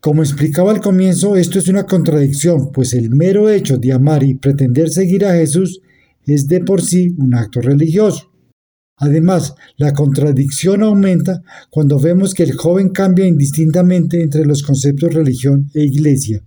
Como 0.00 0.22
explicaba 0.22 0.70
al 0.72 0.80
comienzo, 0.80 1.36
esto 1.36 1.58
es 1.58 1.68
una 1.68 1.84
contradicción, 1.84 2.72
pues 2.72 2.94
el 2.94 3.10
mero 3.10 3.50
hecho 3.50 3.76
de 3.76 3.92
amar 3.92 4.22
y 4.22 4.34
pretender 4.34 4.90
seguir 4.90 5.24
a 5.26 5.34
Jesús 5.34 5.80
es 6.26 6.48
de 6.48 6.60
por 6.60 6.82
sí 6.82 7.14
un 7.18 7.34
acto 7.34 7.60
religioso. 7.60 8.32
Además, 8.96 9.54
la 9.76 9.92
contradicción 9.92 10.82
aumenta 10.82 11.42
cuando 11.70 11.98
vemos 11.98 12.34
que 12.34 12.42
el 12.42 12.52
joven 12.52 12.90
cambia 12.90 13.26
indistintamente 13.26 14.22
entre 14.22 14.44
los 14.44 14.62
conceptos 14.62 15.14
religión 15.14 15.70
e 15.74 15.84
iglesia. 15.84 16.42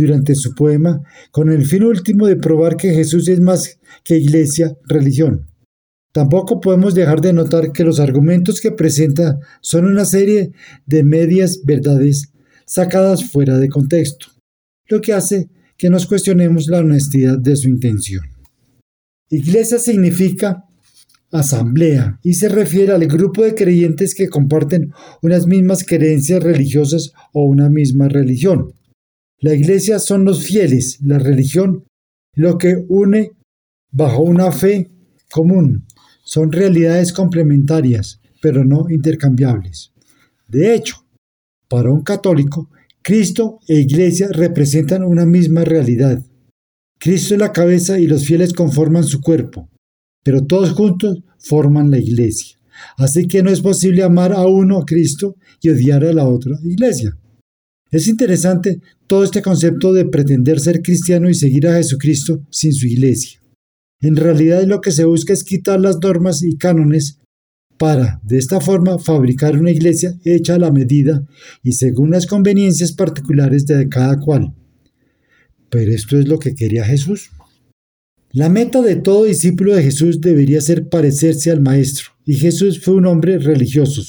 Durante 0.00 0.34
su 0.34 0.54
poema, 0.54 1.02
con 1.30 1.52
el 1.52 1.66
fin 1.66 1.84
último 1.84 2.26
de 2.26 2.36
probar 2.36 2.76
que 2.76 2.94
Jesús 2.94 3.28
es 3.28 3.38
más 3.38 3.78
que 4.02 4.16
iglesia, 4.16 4.74
religión. 4.88 5.46
Tampoco 6.10 6.58
podemos 6.58 6.94
dejar 6.94 7.20
de 7.20 7.34
notar 7.34 7.70
que 7.72 7.84
los 7.84 8.00
argumentos 8.00 8.62
que 8.62 8.72
presenta 8.72 9.38
son 9.60 9.84
una 9.84 10.06
serie 10.06 10.52
de 10.86 11.04
medias 11.04 11.60
verdades 11.64 12.32
sacadas 12.64 13.24
fuera 13.24 13.58
de 13.58 13.68
contexto, 13.68 14.28
lo 14.88 15.02
que 15.02 15.12
hace 15.12 15.50
que 15.76 15.90
nos 15.90 16.06
cuestionemos 16.06 16.66
la 16.68 16.78
honestidad 16.78 17.38
de 17.38 17.54
su 17.54 17.68
intención. 17.68 18.24
Iglesia 19.28 19.78
significa 19.78 20.64
asamblea 21.30 22.18
y 22.22 22.34
se 22.34 22.48
refiere 22.48 22.92
al 22.92 23.06
grupo 23.06 23.42
de 23.42 23.54
creyentes 23.54 24.14
que 24.14 24.30
comparten 24.30 24.92
unas 25.20 25.46
mismas 25.46 25.84
creencias 25.84 26.42
religiosas 26.42 27.12
o 27.34 27.44
una 27.44 27.68
misma 27.68 28.08
religión. 28.08 28.72
La 29.40 29.54
iglesia 29.54 29.98
son 29.98 30.24
los 30.24 30.44
fieles, 30.44 30.98
la 31.02 31.18
religión 31.18 31.84
lo 32.34 32.58
que 32.58 32.76
une 32.88 33.32
bajo 33.90 34.22
una 34.22 34.52
fe 34.52 34.90
común. 35.30 35.86
Son 36.24 36.52
realidades 36.52 37.12
complementarias, 37.12 38.20
pero 38.40 38.64
no 38.64 38.86
intercambiables. 38.88 39.92
De 40.46 40.74
hecho, 40.74 41.04
para 41.68 41.90
un 41.90 42.02
católico, 42.02 42.70
Cristo 43.02 43.58
e 43.66 43.80
iglesia 43.80 44.28
representan 44.30 45.02
una 45.02 45.26
misma 45.26 45.64
realidad. 45.64 46.24
Cristo 46.98 47.34
es 47.34 47.40
la 47.40 47.52
cabeza 47.52 47.98
y 47.98 48.06
los 48.06 48.26
fieles 48.26 48.52
conforman 48.52 49.04
su 49.04 49.20
cuerpo 49.20 49.70
pero 50.22 50.44
todos 50.46 50.72
juntos 50.72 51.22
forman 51.38 51.90
la 51.90 51.98
iglesia. 51.98 52.58
Así 52.96 53.26
que 53.26 53.42
no 53.42 53.50
es 53.50 53.60
posible 53.60 54.02
amar 54.02 54.32
a 54.32 54.46
uno 54.46 54.78
a 54.78 54.84
Cristo 54.84 55.36
y 55.60 55.70
odiar 55.70 56.04
a 56.04 56.12
la 56.12 56.26
otra 56.26 56.56
iglesia. 56.64 57.16
Es 57.90 58.06
interesante 58.06 58.80
todo 59.06 59.24
este 59.24 59.42
concepto 59.42 59.92
de 59.92 60.04
pretender 60.04 60.60
ser 60.60 60.82
cristiano 60.82 61.28
y 61.28 61.34
seguir 61.34 61.66
a 61.66 61.76
Jesucristo 61.76 62.40
sin 62.50 62.72
su 62.72 62.86
iglesia. 62.86 63.40
En 64.00 64.16
realidad 64.16 64.62
lo 64.64 64.80
que 64.80 64.92
se 64.92 65.04
busca 65.04 65.32
es 65.32 65.44
quitar 65.44 65.80
las 65.80 65.98
normas 66.00 66.42
y 66.42 66.56
cánones 66.56 67.18
para, 67.76 68.20
de 68.22 68.38
esta 68.38 68.60
forma, 68.60 68.98
fabricar 68.98 69.58
una 69.58 69.70
iglesia 69.70 70.14
hecha 70.24 70.54
a 70.54 70.58
la 70.58 70.70
medida 70.70 71.26
y 71.62 71.72
según 71.72 72.10
las 72.10 72.26
conveniencias 72.26 72.92
particulares 72.92 73.66
de 73.66 73.88
cada 73.88 74.18
cual. 74.20 74.54
Pero 75.70 75.92
esto 75.92 76.18
es 76.18 76.28
lo 76.28 76.38
que 76.38 76.54
quería 76.54 76.84
Jesús. 76.84 77.30
La 78.32 78.48
meta 78.48 78.80
de 78.82 78.96
todo 78.96 79.24
discípulo 79.24 79.74
de 79.74 79.82
Jesús 79.82 80.20
debería 80.20 80.60
ser 80.60 80.88
parecerse 80.88 81.50
al 81.50 81.60
Maestro, 81.60 82.10
y 82.24 82.34
Jesús 82.34 82.80
fue 82.80 82.94
un 82.94 83.06
hombre 83.06 83.38
religioso. 83.38 84.02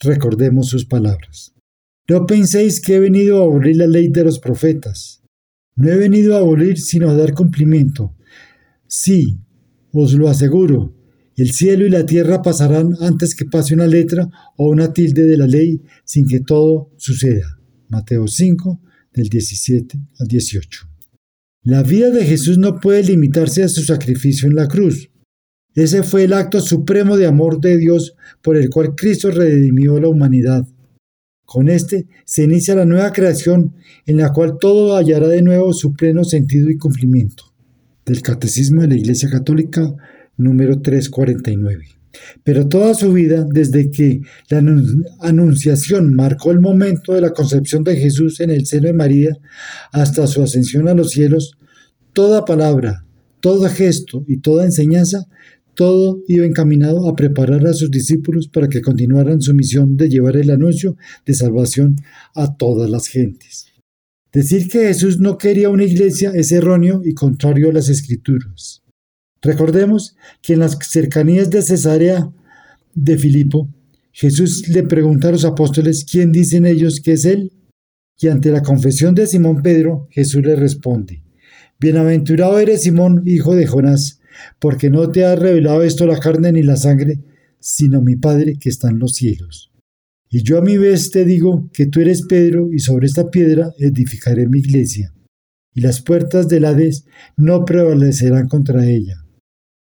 Recordemos 0.00 0.68
sus 0.68 0.86
palabras. 0.86 1.55
No 2.08 2.26
penséis 2.26 2.80
que 2.80 2.96
he 2.96 3.00
venido 3.00 3.40
a 3.40 3.44
abolir 3.44 3.76
la 3.76 3.86
ley 3.86 4.08
de 4.08 4.24
los 4.24 4.38
profetas. 4.38 5.22
No 5.74 5.90
he 5.90 5.96
venido 5.96 6.36
a 6.36 6.40
abolir 6.40 6.78
sino 6.78 7.10
a 7.10 7.14
dar 7.14 7.34
cumplimiento. 7.34 8.14
Sí, 8.86 9.38
os 9.92 10.12
lo 10.12 10.28
aseguro, 10.28 10.94
el 11.36 11.52
cielo 11.52 11.84
y 11.84 11.90
la 11.90 12.06
tierra 12.06 12.40
pasarán 12.40 12.94
antes 13.00 13.34
que 13.34 13.44
pase 13.44 13.74
una 13.74 13.86
letra 13.86 14.26
o 14.56 14.70
una 14.70 14.94
tilde 14.94 15.24
de 15.24 15.36
la 15.36 15.46
ley 15.46 15.82
sin 16.02 16.26
que 16.26 16.40
todo 16.40 16.92
suceda. 16.96 17.58
Mateo 17.88 18.26
5, 18.26 18.80
del 19.12 19.28
17 19.28 19.98
al 20.18 20.28
18. 20.28 20.88
La 21.64 21.82
vida 21.82 22.10
de 22.10 22.24
Jesús 22.24 22.56
no 22.56 22.80
puede 22.80 23.02
limitarse 23.02 23.62
a 23.62 23.68
su 23.68 23.82
sacrificio 23.82 24.48
en 24.48 24.54
la 24.54 24.66
cruz. 24.66 25.10
Ese 25.74 26.02
fue 26.02 26.24
el 26.24 26.32
acto 26.32 26.60
supremo 26.62 27.18
de 27.18 27.26
amor 27.26 27.60
de 27.60 27.76
Dios 27.76 28.14
por 28.40 28.56
el 28.56 28.70
cual 28.70 28.94
Cristo 28.94 29.30
redimió 29.30 29.96
a 29.96 30.00
la 30.00 30.08
humanidad. 30.08 30.66
Con 31.46 31.68
este 31.68 32.06
se 32.24 32.42
inicia 32.42 32.74
la 32.74 32.84
nueva 32.84 33.12
creación 33.12 33.74
en 34.04 34.18
la 34.18 34.32
cual 34.32 34.58
todo 34.60 34.96
hallará 34.96 35.28
de 35.28 35.42
nuevo 35.42 35.72
su 35.72 35.94
pleno 35.94 36.24
sentido 36.24 36.68
y 36.68 36.76
cumplimiento. 36.76 37.44
Del 38.04 38.20
Catecismo 38.20 38.82
de 38.82 38.88
la 38.88 38.96
Iglesia 38.96 39.30
Católica 39.30 39.94
número 40.36 40.80
349. 40.80 41.84
Pero 42.42 42.68
toda 42.68 42.94
su 42.94 43.12
vida, 43.12 43.46
desde 43.48 43.90
que 43.90 44.22
la 44.48 44.62
anunciación 45.20 46.14
marcó 46.14 46.50
el 46.50 46.60
momento 46.60 47.12
de 47.14 47.20
la 47.20 47.30
concepción 47.30 47.84
de 47.84 47.96
Jesús 47.96 48.40
en 48.40 48.50
el 48.50 48.66
seno 48.66 48.88
de 48.88 48.92
María 48.92 49.36
hasta 49.92 50.26
su 50.26 50.42
ascensión 50.42 50.88
a 50.88 50.94
los 50.94 51.10
cielos, 51.10 51.58
toda 52.12 52.44
palabra, 52.44 53.04
todo 53.40 53.68
gesto 53.68 54.24
y 54.26 54.38
toda 54.38 54.64
enseñanza, 54.64 55.26
todo 55.76 56.22
iba 56.26 56.44
encaminado 56.44 57.08
a 57.08 57.14
preparar 57.14 57.64
a 57.66 57.74
sus 57.74 57.90
discípulos 57.90 58.48
para 58.48 58.68
que 58.68 58.82
continuaran 58.82 59.40
su 59.40 59.54
misión 59.54 59.96
de 59.96 60.08
llevar 60.08 60.36
el 60.36 60.50
anuncio 60.50 60.96
de 61.24 61.34
salvación 61.34 61.96
a 62.34 62.56
todas 62.56 62.90
las 62.90 63.06
gentes. 63.06 63.66
Decir 64.32 64.68
que 64.68 64.88
Jesús 64.88 65.20
no 65.20 65.38
quería 65.38 65.70
una 65.70 65.84
iglesia 65.84 66.32
es 66.34 66.50
erróneo 66.50 67.02
y 67.04 67.14
contrario 67.14 67.70
a 67.70 67.72
las 67.72 67.88
escrituras. 67.88 68.82
Recordemos 69.40 70.16
que 70.42 70.54
en 70.54 70.60
las 70.60 70.76
cercanías 70.82 71.50
de 71.50 71.62
Cesarea 71.62 72.28
de 72.94 73.18
Filipo, 73.18 73.68
Jesús 74.10 74.68
le 74.68 74.82
pregunta 74.82 75.28
a 75.28 75.32
los 75.32 75.44
apóstoles 75.44 76.04
quién 76.04 76.32
dicen 76.32 76.66
ellos 76.66 77.00
que 77.00 77.12
es 77.12 77.24
Él. 77.24 77.52
Y 78.18 78.28
ante 78.28 78.50
la 78.50 78.62
confesión 78.62 79.14
de 79.14 79.26
Simón 79.26 79.62
Pedro, 79.62 80.08
Jesús 80.10 80.42
le 80.42 80.56
responde, 80.56 81.22
Bienaventurado 81.78 82.58
eres 82.58 82.82
Simón, 82.82 83.22
hijo 83.26 83.54
de 83.54 83.66
Jonás, 83.66 84.20
porque 84.58 84.90
no 84.90 85.10
te 85.10 85.24
ha 85.24 85.36
revelado 85.36 85.82
esto 85.82 86.06
la 86.06 86.18
carne 86.18 86.52
ni 86.52 86.62
la 86.62 86.76
sangre, 86.76 87.20
sino 87.58 88.00
mi 88.00 88.16
Padre 88.16 88.58
que 88.58 88.68
está 88.68 88.88
en 88.90 88.98
los 88.98 89.14
cielos. 89.14 89.72
Y 90.28 90.42
yo 90.42 90.58
a 90.58 90.62
mi 90.62 90.76
vez 90.76 91.10
te 91.10 91.24
digo 91.24 91.70
que 91.72 91.86
tú 91.86 92.00
eres 92.00 92.22
Pedro 92.26 92.72
y 92.72 92.80
sobre 92.80 93.06
esta 93.06 93.30
piedra 93.30 93.72
edificaré 93.78 94.48
mi 94.48 94.58
iglesia, 94.58 95.14
y 95.74 95.80
las 95.80 96.02
puertas 96.02 96.48
del 96.48 96.64
Hades 96.64 97.06
no 97.36 97.64
prevalecerán 97.64 98.48
contra 98.48 98.86
ella. 98.86 99.24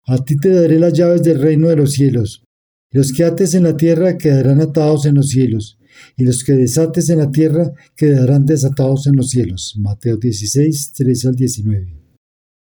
A 0.08 0.24
ti 0.24 0.38
te 0.38 0.50
daré 0.50 0.80
las 0.80 0.94
llaves 0.94 1.24
del 1.24 1.42
reino 1.42 1.70
de 1.70 1.78
los 1.78 1.94
cielos. 1.94 2.44
Los 2.92 3.12
que 3.12 3.24
ates 3.24 3.56
en 3.56 3.64
la 3.64 3.76
tierra 3.76 4.18
quedarán 4.18 4.62
atados 4.62 5.06
en 5.06 5.16
los 5.16 5.30
cielos, 5.30 5.80
y 6.16 6.24
los 6.24 6.44
que 6.44 6.54
desates 6.54 7.10
en 7.10 7.20
la 7.20 7.32
tierra 7.32 7.74
quedarán 7.96 8.46
desatados 8.46 9.08
en 9.08 9.16
los 9.16 9.30
cielos. 9.30 9.76
Mateo 9.80 10.18
16, 10.18 10.94
13 10.94 11.28
al 11.28 11.36
19. 11.36 12.02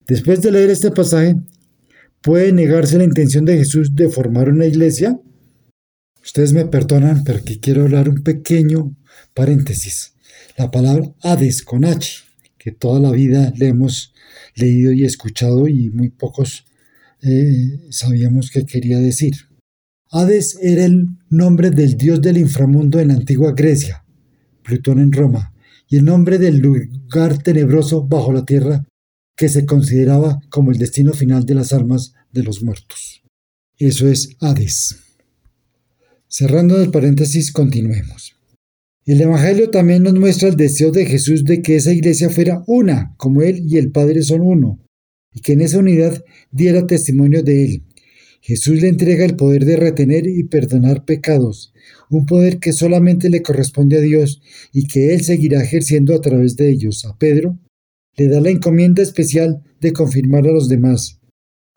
Después 0.07 0.40
de 0.42 0.52
leer 0.52 0.70
este 0.70 0.90
pasaje, 0.90 1.37
¿puede 2.24 2.52
negarse 2.52 2.96
la 2.96 3.04
intención 3.04 3.44
de 3.44 3.58
Jesús 3.58 3.94
de 3.94 4.08
formar 4.08 4.48
una 4.48 4.64
iglesia? 4.64 5.20
Ustedes 6.24 6.54
me 6.54 6.64
perdonan, 6.64 7.22
pero 7.22 7.38
aquí 7.40 7.60
quiero 7.60 7.82
hablar 7.82 8.08
un 8.08 8.22
pequeño 8.22 8.96
paréntesis. 9.34 10.14
La 10.56 10.70
palabra 10.70 11.12
Hades 11.22 11.62
con 11.62 11.84
H, 11.84 12.22
que 12.56 12.72
toda 12.72 12.98
la 12.98 13.10
vida 13.10 13.52
le 13.56 13.68
hemos 13.68 14.14
leído 14.56 14.92
y 14.92 15.04
escuchado 15.04 15.68
y 15.68 15.90
muy 15.90 16.08
pocos 16.08 16.64
eh, 17.20 17.80
sabíamos 17.90 18.50
qué 18.50 18.64
quería 18.64 18.98
decir. 19.00 19.34
Hades 20.10 20.58
era 20.62 20.87
el 20.87 21.08
nombre 21.28 21.70
del 21.70 21.98
dios 21.98 22.22
del 22.22 22.38
inframundo 22.38 23.00
en 23.00 23.08
la 23.08 23.14
antigua 23.14 23.52
Grecia, 23.52 24.04
Plutón 24.62 24.98
en 24.98 25.12
Roma, 25.12 25.52
y 25.88 25.96
el 25.96 26.06
nombre 26.06 26.38
del 26.38 26.58
lugar 26.58 27.42
tenebroso 27.42 28.06
bajo 28.06 28.32
la 28.32 28.46
tierra 28.46 28.84
que 29.37 29.50
se 29.50 29.66
consideraba 29.66 30.40
como 30.48 30.70
el 30.70 30.78
destino 30.78 31.12
final 31.12 31.44
de 31.44 31.54
las 31.54 31.72
almas 31.72 32.13
de 32.35 32.42
los 32.42 32.62
muertos. 32.62 33.23
Eso 33.79 34.09
es 34.09 34.37
Hades. 34.40 34.97
Cerrando 36.29 36.83
el 36.83 36.90
paréntesis, 36.90 37.53
continuemos. 37.53 38.35
El 39.07 39.20
Evangelio 39.20 39.70
también 39.70 40.03
nos 40.03 40.14
muestra 40.14 40.49
el 40.49 40.57
deseo 40.57 40.90
de 40.90 41.07
Jesús 41.07 41.44
de 41.44 41.62
que 41.62 41.77
esa 41.77 41.92
iglesia 41.92 42.31
fuera 42.31 42.64
una, 42.66 43.14
como 43.18 43.42
Él 43.42 43.62
y 43.66 43.77
el 43.77 43.90
Padre 43.90 44.23
son 44.23 44.40
uno, 44.40 44.81
y 45.33 45.40
que 45.40 45.53
en 45.53 45.61
esa 45.61 45.79
unidad 45.79 46.25
diera 46.51 46.87
testimonio 46.87 47.42
de 47.42 47.64
Él. 47.64 47.83
Jesús 48.40 48.81
le 48.81 48.88
entrega 48.88 49.25
el 49.25 49.37
poder 49.37 49.64
de 49.64 49.77
retener 49.77 50.27
y 50.27 50.44
perdonar 50.44 51.05
pecados, 51.05 51.73
un 52.11 52.27
poder 52.27 52.59
que 52.59 52.73
solamente 52.73 53.31
le 53.31 53.42
corresponde 53.42 53.99
a 53.99 54.01
Dios 54.01 54.42
y 54.73 54.87
que 54.87 55.14
Él 55.14 55.23
seguirá 55.23 55.62
ejerciendo 55.62 56.14
a 56.14 56.20
través 56.20 56.57
de 56.57 56.70
ellos. 56.70 57.05
A 57.05 57.16
Pedro 57.16 57.59
le 58.16 58.29
da 58.29 58.40
la 58.40 58.51
encomienda 58.51 59.03
especial 59.03 59.62
de 59.81 59.92
confirmar 59.92 60.47
a 60.47 60.53
los 60.53 60.68
demás, 60.68 61.20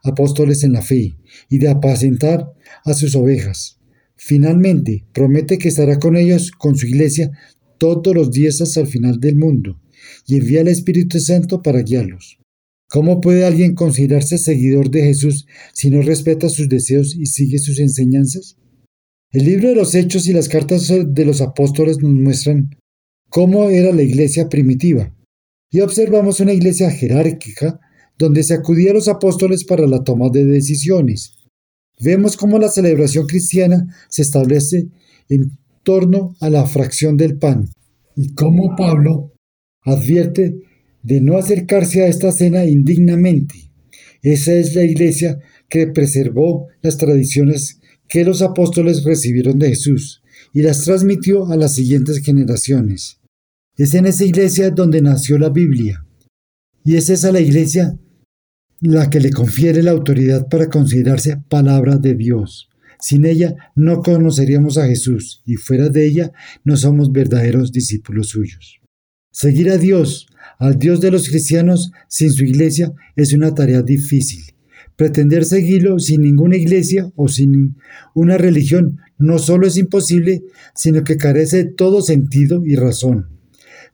apóstoles 0.04 0.64
en 0.64 0.74
la 0.74 0.82
fe, 0.82 1.18
y 1.50 1.58
de 1.58 1.70
apacentar 1.70 2.52
a 2.86 2.94
sus 2.94 3.16
ovejas. 3.16 3.80
Finalmente, 4.16 5.06
promete 5.14 5.58
que 5.58 5.68
estará 5.70 6.00
con 6.00 6.16
ellos, 6.16 6.52
con 6.52 6.76
su 6.76 6.88
iglesia, 6.88 7.32
todos 7.78 8.16
los 8.16 8.32
días 8.32 8.62
hasta 8.62 8.82
el 8.82 8.88
final 8.88 9.20
del 9.20 9.36
mundo, 9.36 9.80
y 10.26 10.38
envía 10.38 10.62
al 10.62 10.68
Espíritu 10.68 11.20
Santo 11.20 11.62
para 11.62 11.82
guiarlos. 11.82 12.40
¿Cómo 12.90 13.20
puede 13.20 13.46
alguien 13.46 13.76
considerarse 13.76 14.38
seguidor 14.38 14.90
de 14.90 15.04
Jesús 15.04 15.46
si 15.74 15.90
no 15.90 16.02
respeta 16.02 16.48
sus 16.50 16.70
deseos 16.70 17.16
y 17.16 17.26
sigue 17.26 17.60
sus 17.60 17.80
enseñanzas? 17.80 18.58
El 19.32 19.44
libro 19.46 19.70
de 19.70 19.76
los 19.76 19.94
Hechos 19.94 20.26
y 20.28 20.34
las 20.34 20.48
cartas 20.48 20.88
de 20.88 21.26
los 21.26 21.42
apóstoles 21.42 21.98
nos 22.02 22.14
muestran 22.14 22.70
cómo 23.30 23.70
era 23.70 23.92
la 23.92 24.04
iglesia 24.04 24.48
primitiva, 24.48 25.14
y 25.70 25.82
observamos 25.82 26.40
una 26.40 26.54
iglesia 26.54 26.90
jerárquica 26.90 27.80
donde 28.18 28.44
se 28.44 28.54
acudía 28.54 28.92
a 28.92 28.94
los 28.96 29.08
apóstoles 29.08 29.64
para 29.64 29.88
la 29.88 30.04
toma 30.04 30.30
de 30.30 30.46
decisiones. 30.46 31.34
Vemos 32.00 32.38
cómo 32.38 32.60
la 32.60 32.70
celebración 32.70 33.26
cristiana 33.26 33.96
se 34.10 34.22
establece 34.22 34.88
en 35.30 35.58
torno 35.84 36.36
a 36.40 36.50
la 36.50 36.66
fracción 36.66 37.18
del 37.18 37.38
pan 37.38 37.70
y 38.16 38.34
cómo 38.34 38.76
Pablo 38.76 39.34
advierte 39.84 40.56
de 41.04 41.22
no 41.22 41.38
acercarse 41.38 42.04
a 42.04 42.08
esta 42.08 42.32
cena 42.32 42.66
indignamente. 42.66 43.72
Esa 44.22 44.54
es 44.54 44.76
la 44.76 44.84
iglesia 44.84 45.40
que 45.70 45.88
preservó 45.88 46.68
las 46.82 46.98
tradiciones 46.98 47.80
que 48.08 48.24
los 48.24 48.42
apóstoles 48.42 49.04
recibieron 49.04 49.60
de 49.60 49.70
Jesús 49.70 50.22
y 50.54 50.62
las 50.62 50.84
transmitió 50.84 51.48
a 51.48 51.56
las 51.56 51.76
siguientes 51.76 52.20
generaciones. 52.20 53.20
Es 53.78 53.94
en 53.94 54.06
esa 54.06 54.26
iglesia 54.26 54.72
donde 54.72 55.02
nació 55.02 55.38
la 55.38 55.50
Biblia. 55.50 56.04
Y 56.84 56.96
es 56.96 57.10
esa 57.10 57.32
la 57.32 57.42
iglesia 57.42 57.98
la 58.80 59.10
que 59.10 59.20
le 59.20 59.32
confiere 59.32 59.82
la 59.82 59.92
autoridad 59.92 60.48
para 60.48 60.70
considerarse 60.70 61.38
palabra 61.50 61.98
de 61.98 62.16
Dios. 62.16 62.70
Sin 63.00 63.26
ella 63.26 63.56
no 63.76 64.02
conoceríamos 64.02 64.78
a 64.78 64.88
Jesús 64.88 65.42
y 65.46 65.56
fuera 65.56 65.90
de 65.90 66.06
ella 66.06 66.32
no 66.64 66.78
somos 66.78 67.12
verdaderos 67.12 67.72
discípulos 67.72 68.30
suyos. 68.30 68.80
Seguir 69.32 69.70
a 69.70 69.78
Dios, 69.78 70.28
al 70.58 70.80
Dios 70.80 71.00
de 71.00 71.12
los 71.12 71.30
cristianos, 71.30 71.92
sin 72.08 72.32
su 72.32 72.44
iglesia 72.44 72.94
es 73.16 73.34
una 73.34 73.54
tarea 73.54 73.84
difícil. 73.84 74.44
Pretender 74.96 75.46
seguirlo 75.46 76.00
sin 76.00 76.24
ninguna 76.24 76.56
iglesia 76.56 77.12
o 77.16 77.28
sin 77.28 77.78
una 78.16 78.38
religión 78.40 78.98
no 79.20 79.38
solo 79.38 79.68
es 79.68 79.78
imposible, 79.78 80.42
sino 80.74 81.04
que 81.04 81.18
carece 81.18 81.58
de 81.58 81.72
todo 81.72 82.02
sentido 82.02 82.66
y 82.66 82.76
razón. 82.76 83.30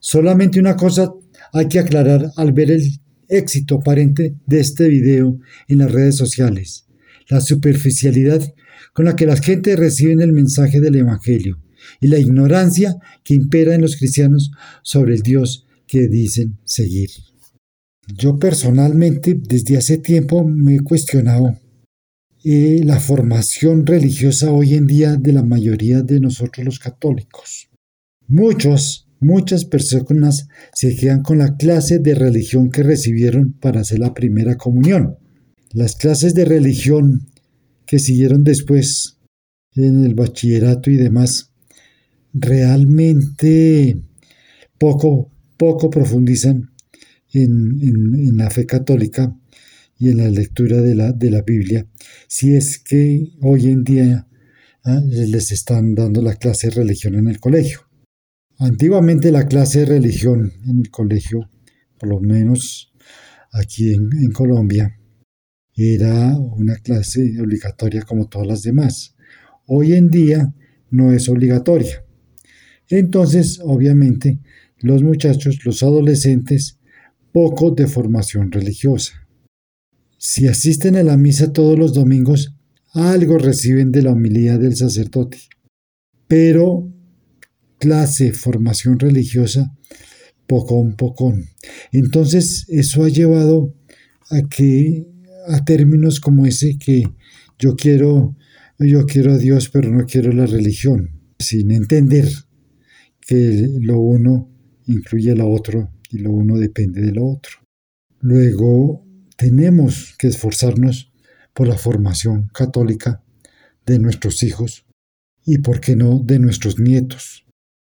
Solamente 0.00 0.58
una 0.58 0.76
cosa 0.76 1.12
hay 1.52 1.68
que 1.68 1.78
aclarar 1.78 2.30
al 2.36 2.52
ver 2.52 2.70
el 2.70 2.82
éxito 3.28 3.76
aparente 3.76 4.34
de 4.46 4.60
este 4.60 4.88
video 4.88 5.38
en 5.68 5.78
las 5.78 5.92
redes 5.92 6.16
sociales, 6.16 6.86
la 7.28 7.40
superficialidad 7.40 8.42
con 8.92 9.04
la 9.04 9.16
que 9.16 9.26
las 9.26 9.40
gentes 9.40 9.78
reciben 9.78 10.20
el 10.20 10.32
mensaje 10.32 10.80
del 10.80 10.96
Evangelio 10.96 11.60
y 12.00 12.08
la 12.08 12.18
ignorancia 12.18 12.96
que 13.22 13.34
impera 13.34 13.74
en 13.74 13.82
los 13.82 13.96
cristianos 13.96 14.50
sobre 14.82 15.14
el 15.14 15.22
Dios 15.22 15.66
que 15.86 16.08
dicen 16.08 16.58
seguir. 16.64 17.10
Yo 18.16 18.38
personalmente 18.38 19.34
desde 19.34 19.76
hace 19.76 19.98
tiempo 19.98 20.44
me 20.44 20.76
he 20.76 20.80
cuestionado 20.80 21.58
eh, 22.44 22.82
la 22.84 23.00
formación 23.00 23.86
religiosa 23.86 24.52
hoy 24.52 24.74
en 24.74 24.86
día 24.86 25.16
de 25.16 25.32
la 25.32 25.42
mayoría 25.42 26.02
de 26.02 26.20
nosotros 26.20 26.64
los 26.64 26.78
católicos. 26.78 27.68
Muchos 28.26 29.03
Muchas 29.24 29.64
personas 29.64 30.48
se 30.74 30.94
quedan 30.94 31.22
con 31.22 31.38
la 31.38 31.56
clase 31.56 31.98
de 31.98 32.14
religión 32.14 32.70
que 32.70 32.82
recibieron 32.82 33.54
para 33.54 33.80
hacer 33.80 33.98
la 33.98 34.12
primera 34.12 34.56
comunión. 34.56 35.16
Las 35.72 35.96
clases 35.96 36.34
de 36.34 36.44
religión 36.44 37.26
que 37.86 37.98
siguieron 37.98 38.44
después 38.44 39.16
en 39.76 40.04
el 40.04 40.14
bachillerato 40.14 40.90
y 40.90 40.96
demás 40.96 41.52
realmente 42.34 43.96
poco, 44.76 45.30
poco 45.56 45.88
profundizan 45.88 46.72
en, 47.32 48.36
la 48.36 48.50
fe 48.50 48.66
católica 48.66 49.34
y 49.98 50.10
en 50.10 50.18
la 50.18 50.28
lectura 50.28 50.82
de 50.82 50.94
la, 50.96 51.12
de 51.12 51.30
la 51.30 51.40
Biblia, 51.40 51.86
si 52.28 52.54
es 52.54 52.78
que 52.78 53.32
hoy 53.40 53.68
en 53.68 53.84
día 53.84 54.28
ah, 54.82 55.00
les 55.06 55.50
están 55.50 55.94
dando 55.94 56.20
la 56.20 56.34
clase 56.34 56.66
de 56.66 56.74
religión 56.74 57.14
en 57.14 57.28
el 57.28 57.40
colegio. 57.40 57.83
Antiguamente 58.58 59.32
la 59.32 59.48
clase 59.48 59.80
de 59.80 59.86
religión 59.86 60.52
en 60.64 60.78
el 60.78 60.90
colegio, 60.90 61.50
por 61.98 62.08
lo 62.08 62.20
menos 62.20 62.92
aquí 63.52 63.92
en, 63.92 64.30
Colombia, 64.32 64.96
era 65.76 66.36
una 66.38 66.76
clase 66.76 67.40
obligatoria 67.40 68.02
como 68.02 68.28
todas 68.28 68.46
las 68.46 68.62
demás. 68.62 69.16
Hoy 69.66 69.94
en 69.94 70.08
día 70.08 70.54
no 70.90 71.12
es 71.12 71.28
obligatoria. 71.28 72.04
Entonces, 72.88 73.60
obviamente, 73.60 74.38
los 74.78 75.02
muchachos, 75.02 75.64
los 75.64 75.82
adolescentes, 75.82 76.78
poco 77.32 77.72
de 77.72 77.88
formación 77.88 78.52
religiosa. 78.52 79.26
Si 80.16 80.46
asisten 80.46 80.94
a 80.94 81.02
la 81.02 81.16
misa 81.16 81.52
todos 81.52 81.76
los 81.76 81.92
domingos, 81.92 82.54
algo 82.92 83.38
reciben 83.38 83.90
de 83.90 84.02
la 84.02 84.12
homilía 84.12 84.58
del 84.58 84.76
sacerdote. 84.76 85.38
Pero 86.28 86.93
clase, 87.84 88.32
formación 88.32 88.98
religiosa, 88.98 89.76
pocón, 90.46 90.96
pocón. 90.96 91.50
Entonces, 91.92 92.64
eso 92.68 93.04
ha 93.04 93.10
llevado 93.10 93.74
a 94.30 94.40
que, 94.48 95.06
a 95.48 95.66
términos 95.66 96.18
como 96.18 96.46
ese 96.46 96.78
que 96.78 97.02
yo 97.58 97.76
quiero, 97.76 98.36
yo 98.78 99.04
quiero 99.04 99.34
a 99.34 99.38
Dios, 99.38 99.68
pero 99.68 99.90
no 99.90 100.06
quiero 100.06 100.32
la 100.32 100.46
religión, 100.46 101.20
sin 101.38 101.72
entender 101.72 102.26
que 103.20 103.68
lo 103.82 104.00
uno 104.00 104.50
incluye 104.86 105.32
a 105.32 105.36
lo 105.36 105.50
otro 105.50 105.90
y 106.10 106.18
lo 106.18 106.30
uno 106.32 106.56
depende 106.56 107.02
de 107.02 107.12
lo 107.12 107.26
otro. 107.26 107.52
Luego, 108.20 109.04
tenemos 109.36 110.14
que 110.18 110.28
esforzarnos 110.28 111.12
por 111.52 111.68
la 111.68 111.76
formación 111.76 112.48
católica 112.54 113.22
de 113.84 113.98
nuestros 113.98 114.42
hijos 114.42 114.86
y, 115.44 115.58
por 115.58 115.80
qué 115.80 115.96
no, 115.96 116.20
de 116.20 116.38
nuestros 116.38 116.78
nietos. 116.78 117.43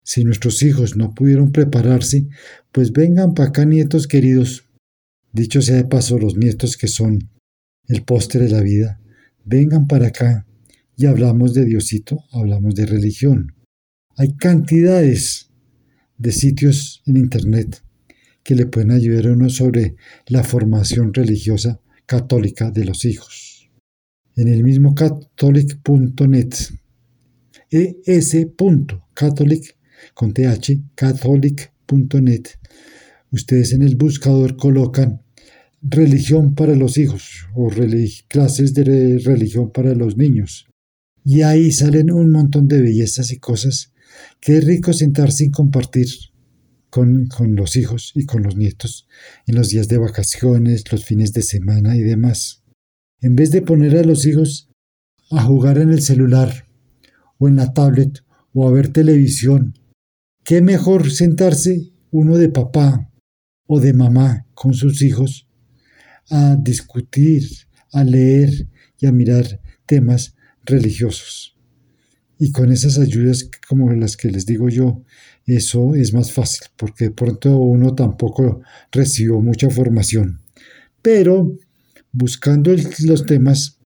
Si 0.03 0.25
nuestros 0.25 0.63
hijos 0.63 0.97
no 0.97 1.15
pudieron 1.15 1.53
prepararse, 1.53 2.27
pues 2.73 2.93
vengan 2.93 3.35
para 3.35 3.51
acá, 3.51 3.65
nietos 3.65 4.07
queridos. 4.07 4.65
Dicho 5.33 5.63
sea 5.63 5.77
de 5.77 5.85
paso, 5.85 6.19
los 6.19 6.37
nietos 6.37 6.77
que 6.77 6.89
son 6.89 7.31
el 7.87 8.03
postre 8.03 8.45
de 8.45 8.51
la 8.51 8.63
vida, 8.63 9.01
vengan 9.45 9.87
para 9.87 10.09
acá 10.09 10.47
y 10.97 11.07
hablamos 11.07 11.55
de 11.55 11.65
Diosito, 11.65 12.25
hablamos 12.33 12.75
de 12.75 12.87
religión. 12.87 13.55
Hay 14.17 14.37
cantidades 14.37 15.51
de 16.19 16.33
sitios 16.33 17.03
en 17.07 17.17
Internet 17.17 17.83
que 18.43 18.55
le 18.55 18.67
pueden 18.67 18.91
ayudar 18.91 19.27
a 19.27 19.33
uno 19.33 19.49
sobre 19.49 19.97
la 20.27 20.45
formación 20.45 21.15
religiosa 21.15 21.81
católica 22.07 22.71
de 22.71 22.85
los 22.85 23.05
hijos. 23.05 23.71
En 24.37 24.49
el 24.49 24.63
mismo 24.63 24.95
catholic.net, 24.95 26.55
es.catholic 27.71 29.77
con 30.15 30.33
th, 30.33 30.81
catholic.net, 30.95 32.43
ustedes 33.31 33.73
en 33.73 33.83
el 33.83 33.97
buscador 33.97 34.57
colocan 34.57 35.23
religión 35.83 36.55
para 36.55 36.75
los 36.75 36.99
hijos 36.99 37.47
o 37.55 37.71
clases 38.29 38.75
de 38.75 39.19
religión 39.19 39.71
para 39.71 39.95
los 39.95 40.17
niños. 40.17 40.67
Y 41.25 41.43
ahí 41.43 41.71
salen 41.73 42.11
un 42.11 42.31
montón 42.31 42.67
de 42.69 42.83
bellezas 42.83 43.31
y 43.31 43.39
cosas 43.39 43.93
es 44.41 44.65
rico 44.65 44.93
sentarse 44.93 45.45
y 45.45 45.51
compartir 45.51 46.09
con, 46.89 47.27
con, 47.27 47.55
los 47.55 47.77
hijos 47.77 48.13
y 48.15 48.27
con 48.27 48.43
los 48.43 48.57
nietos 48.57 49.07
en 49.47 49.55
los 49.55 49.69
días 49.69 49.89
de 49.89 49.99
vacaciones, 49.99 50.91
los 50.91 51.05
fines 51.05 51.33
de 51.33 51.43
semana 51.43 51.97
y 51.97 52.01
demás. 52.01 52.63
En 53.21 53.37
vez 53.37 53.51
de 53.51 53.63
poner 53.63 53.97
a 53.97 54.03
los 54.03 54.27
hijos 54.27 54.69
a 55.31 55.43
jugar 55.43 55.79
en 55.79 55.91
el 55.91 56.03
celular 56.03 56.67
o 57.39 57.49
en 57.49 57.57
la 57.57 57.73
tablet 57.73 58.25
o 58.53 58.67
a 58.67 58.73
ver 58.73 58.89
televisión, 58.89 59.75
qué 60.51 60.61
mejor 60.63 61.13
sentarse 61.13 61.93
uno 62.11 62.37
de 62.37 62.49
papá 62.49 63.09
o 63.69 63.79
de 63.79 63.93
mamá 63.93 64.49
con 64.53 64.75
sus 64.75 65.01
hijos 65.01 65.47
a 66.29 66.57
discutir, 66.57 67.45
a 67.93 68.03
leer 68.03 68.67
y 68.99 69.07
a 69.07 69.13
mirar 69.13 69.61
temas 69.87 70.35
religiosos. 70.65 71.57
Y 72.37 72.51
con 72.51 72.73
esas 72.73 72.99
ayudas 72.99 73.49
como 73.69 73.93
las 73.93 74.17
que 74.17 74.33
les 74.33 74.45
digo 74.45 74.69
yo, 74.69 75.05
eso 75.47 75.95
es 75.95 76.13
más 76.13 76.33
fácil, 76.33 76.67
porque 76.75 77.05
de 77.05 77.11
pronto 77.13 77.57
uno 77.57 77.95
tampoco 77.95 78.61
recibió 78.91 79.41
mucha 79.41 79.71
formación. 79.71 80.41
Pero 81.01 81.57
buscando 82.11 82.75
los 83.05 83.25
temas 83.25 83.79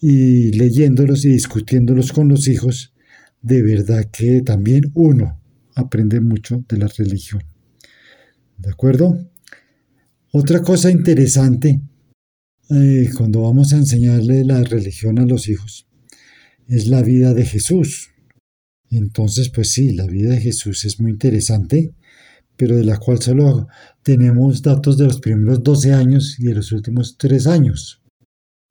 y 0.00 0.50
leyéndolos 0.52 1.26
y 1.26 1.28
discutiéndolos 1.28 2.10
con 2.12 2.28
los 2.28 2.48
hijos, 2.48 2.94
de 3.42 3.60
verdad 3.60 4.06
que 4.10 4.40
también 4.40 4.90
uno 4.94 5.42
aprende 5.76 6.20
mucho 6.20 6.64
de 6.68 6.78
la 6.78 6.88
religión. 6.88 7.42
¿De 8.58 8.70
acuerdo? 8.70 9.16
Otra 10.32 10.62
cosa 10.62 10.90
interesante 10.90 11.80
eh, 12.70 13.10
cuando 13.16 13.42
vamos 13.42 13.72
a 13.72 13.76
enseñarle 13.76 14.44
la 14.44 14.64
religión 14.64 15.20
a 15.20 15.26
los 15.26 15.48
hijos 15.48 15.86
es 16.66 16.88
la 16.88 17.02
vida 17.02 17.32
de 17.32 17.44
Jesús. 17.44 18.10
Entonces, 18.90 19.50
pues 19.50 19.70
sí, 19.70 19.92
la 19.92 20.06
vida 20.06 20.30
de 20.30 20.40
Jesús 20.40 20.84
es 20.84 20.98
muy 20.98 21.12
interesante, 21.12 21.94
pero 22.56 22.76
de 22.76 22.84
la 22.84 22.98
cual 22.98 23.20
solo 23.20 23.68
tenemos 24.02 24.62
datos 24.62 24.96
de 24.96 25.04
los 25.04 25.20
primeros 25.20 25.62
12 25.62 25.92
años 25.92 26.36
y 26.40 26.44
de 26.44 26.54
los 26.54 26.72
últimos 26.72 27.16
3 27.18 27.46
años. 27.46 28.02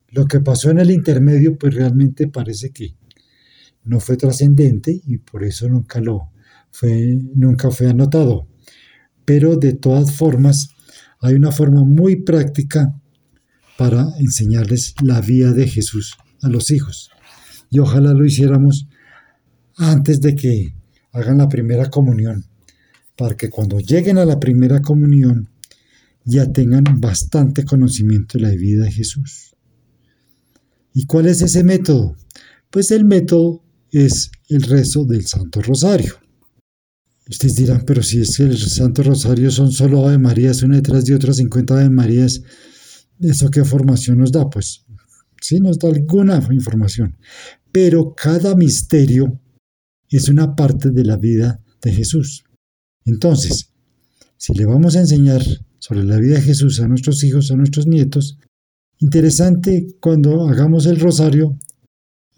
Lo 0.08 0.26
que 0.26 0.40
pasó 0.40 0.70
en 0.70 0.78
el 0.78 0.90
intermedio, 0.90 1.56
pues 1.56 1.74
realmente 1.74 2.28
parece 2.28 2.70
que 2.70 2.96
no 3.84 4.00
fue 4.00 4.16
trascendente 4.16 5.00
y 5.06 5.18
por 5.18 5.44
eso 5.44 5.68
nunca 5.68 6.00
lo 6.00 6.32
nunca 7.34 7.70
fue 7.70 7.88
anotado. 7.88 8.46
Pero 9.24 9.56
de 9.56 9.72
todas 9.72 10.12
formas, 10.12 10.70
hay 11.20 11.34
una 11.34 11.50
forma 11.52 11.82
muy 11.82 12.16
práctica 12.22 12.94
para 13.76 14.06
enseñarles 14.18 14.94
la 15.02 15.20
vida 15.20 15.52
de 15.52 15.66
Jesús 15.66 16.16
a 16.42 16.48
los 16.48 16.70
hijos. 16.70 17.10
Y 17.70 17.78
ojalá 17.78 18.12
lo 18.12 18.24
hiciéramos 18.24 18.86
antes 19.76 20.20
de 20.20 20.34
que 20.34 20.74
hagan 21.12 21.38
la 21.38 21.48
primera 21.48 21.90
comunión, 21.90 22.44
para 23.16 23.36
que 23.36 23.50
cuando 23.50 23.78
lleguen 23.78 24.18
a 24.18 24.24
la 24.24 24.38
primera 24.38 24.80
comunión 24.80 25.48
ya 26.24 26.52
tengan 26.52 26.84
bastante 26.98 27.64
conocimiento 27.64 28.38
de 28.38 28.44
la 28.44 28.50
vida 28.50 28.84
de 28.84 28.92
Jesús. 28.92 29.54
¿Y 30.92 31.06
cuál 31.06 31.26
es 31.26 31.42
ese 31.42 31.62
método? 31.62 32.16
Pues 32.70 32.90
el 32.90 33.04
método 33.04 33.62
es 33.92 34.30
el 34.48 34.62
rezo 34.62 35.04
del 35.04 35.26
Santo 35.26 35.62
Rosario. 35.62 36.14
Ustedes 37.28 37.56
dirán, 37.56 37.82
pero 37.84 38.02
si 38.02 38.20
es 38.20 38.36
que 38.36 38.44
el 38.44 38.56
Santo 38.56 39.02
Rosario 39.02 39.50
son 39.50 39.72
solo 39.72 40.06
Ave 40.06 40.18
Marías, 40.18 40.62
una 40.62 40.76
detrás 40.76 41.04
de 41.04 41.14
otra, 41.14 41.32
50 41.32 41.74
Ave 41.74 41.90
Marías, 41.90 42.42
¿eso 43.18 43.50
qué 43.50 43.64
formación 43.64 44.18
nos 44.18 44.30
da? 44.30 44.48
Pues 44.48 44.84
sí 45.40 45.58
nos 45.58 45.78
da 45.78 45.88
alguna 45.88 46.40
información, 46.52 47.16
pero 47.72 48.14
cada 48.14 48.54
misterio 48.54 49.40
es 50.08 50.28
una 50.28 50.54
parte 50.54 50.90
de 50.90 51.04
la 51.04 51.16
vida 51.16 51.60
de 51.82 51.92
Jesús. 51.92 52.44
Entonces, 53.04 53.72
si 54.36 54.54
le 54.54 54.64
vamos 54.64 54.94
a 54.94 55.00
enseñar 55.00 55.42
sobre 55.78 56.04
la 56.04 56.18
vida 56.18 56.36
de 56.36 56.42
Jesús 56.42 56.80
a 56.80 56.88
nuestros 56.88 57.24
hijos, 57.24 57.50
a 57.50 57.56
nuestros 57.56 57.86
nietos, 57.86 58.38
interesante 58.98 59.96
cuando 60.00 60.48
hagamos 60.48 60.86
el 60.86 61.00
rosario 61.00 61.58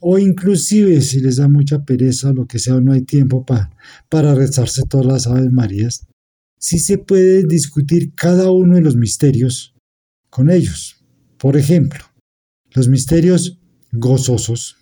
o 0.00 0.18
inclusive 0.18 1.00
si 1.02 1.20
les 1.20 1.36
da 1.36 1.48
mucha 1.48 1.84
pereza 1.84 2.32
lo 2.32 2.46
que 2.46 2.58
sea 2.58 2.80
no 2.80 2.92
hay 2.92 3.02
tiempo 3.02 3.44
para 3.44 4.34
rezarse 4.34 4.82
todas 4.88 5.06
las 5.06 5.26
Aves 5.26 5.50
Marías, 5.52 6.06
sí 6.58 6.78
se 6.78 6.98
puede 6.98 7.44
discutir 7.44 8.14
cada 8.14 8.50
uno 8.50 8.76
de 8.76 8.82
los 8.82 8.96
misterios 8.96 9.74
con 10.30 10.50
ellos. 10.50 11.04
Por 11.38 11.56
ejemplo, 11.56 12.00
los 12.74 12.88
misterios 12.88 13.58
gozosos. 13.92 14.76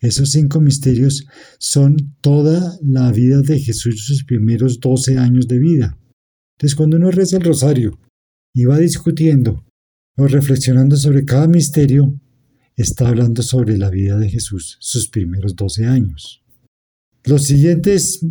Esos 0.00 0.32
cinco 0.32 0.60
misterios 0.60 1.26
son 1.58 2.14
toda 2.20 2.78
la 2.82 3.10
vida 3.10 3.40
de 3.40 3.58
Jesús, 3.58 4.04
sus 4.04 4.24
primeros 4.24 4.78
doce 4.78 5.16
años 5.16 5.48
de 5.48 5.58
vida. 5.58 5.98
Entonces, 6.56 6.76
cuando 6.76 6.98
uno 6.98 7.10
reza 7.10 7.38
el 7.38 7.44
rosario 7.44 7.98
y 8.54 8.66
va 8.66 8.78
discutiendo 8.78 9.64
o 10.16 10.26
reflexionando 10.26 10.96
sobre 10.96 11.24
cada 11.24 11.48
misterio, 11.48 12.20
está 12.76 13.08
hablando 13.08 13.42
sobre 13.42 13.78
la 13.78 13.90
vida 13.90 14.18
de 14.18 14.28
Jesús, 14.28 14.76
sus 14.80 15.08
primeros 15.08 15.54
12 15.54 15.86
años. 15.86 16.42
Los 17.24 17.44
siguientes 17.44 18.26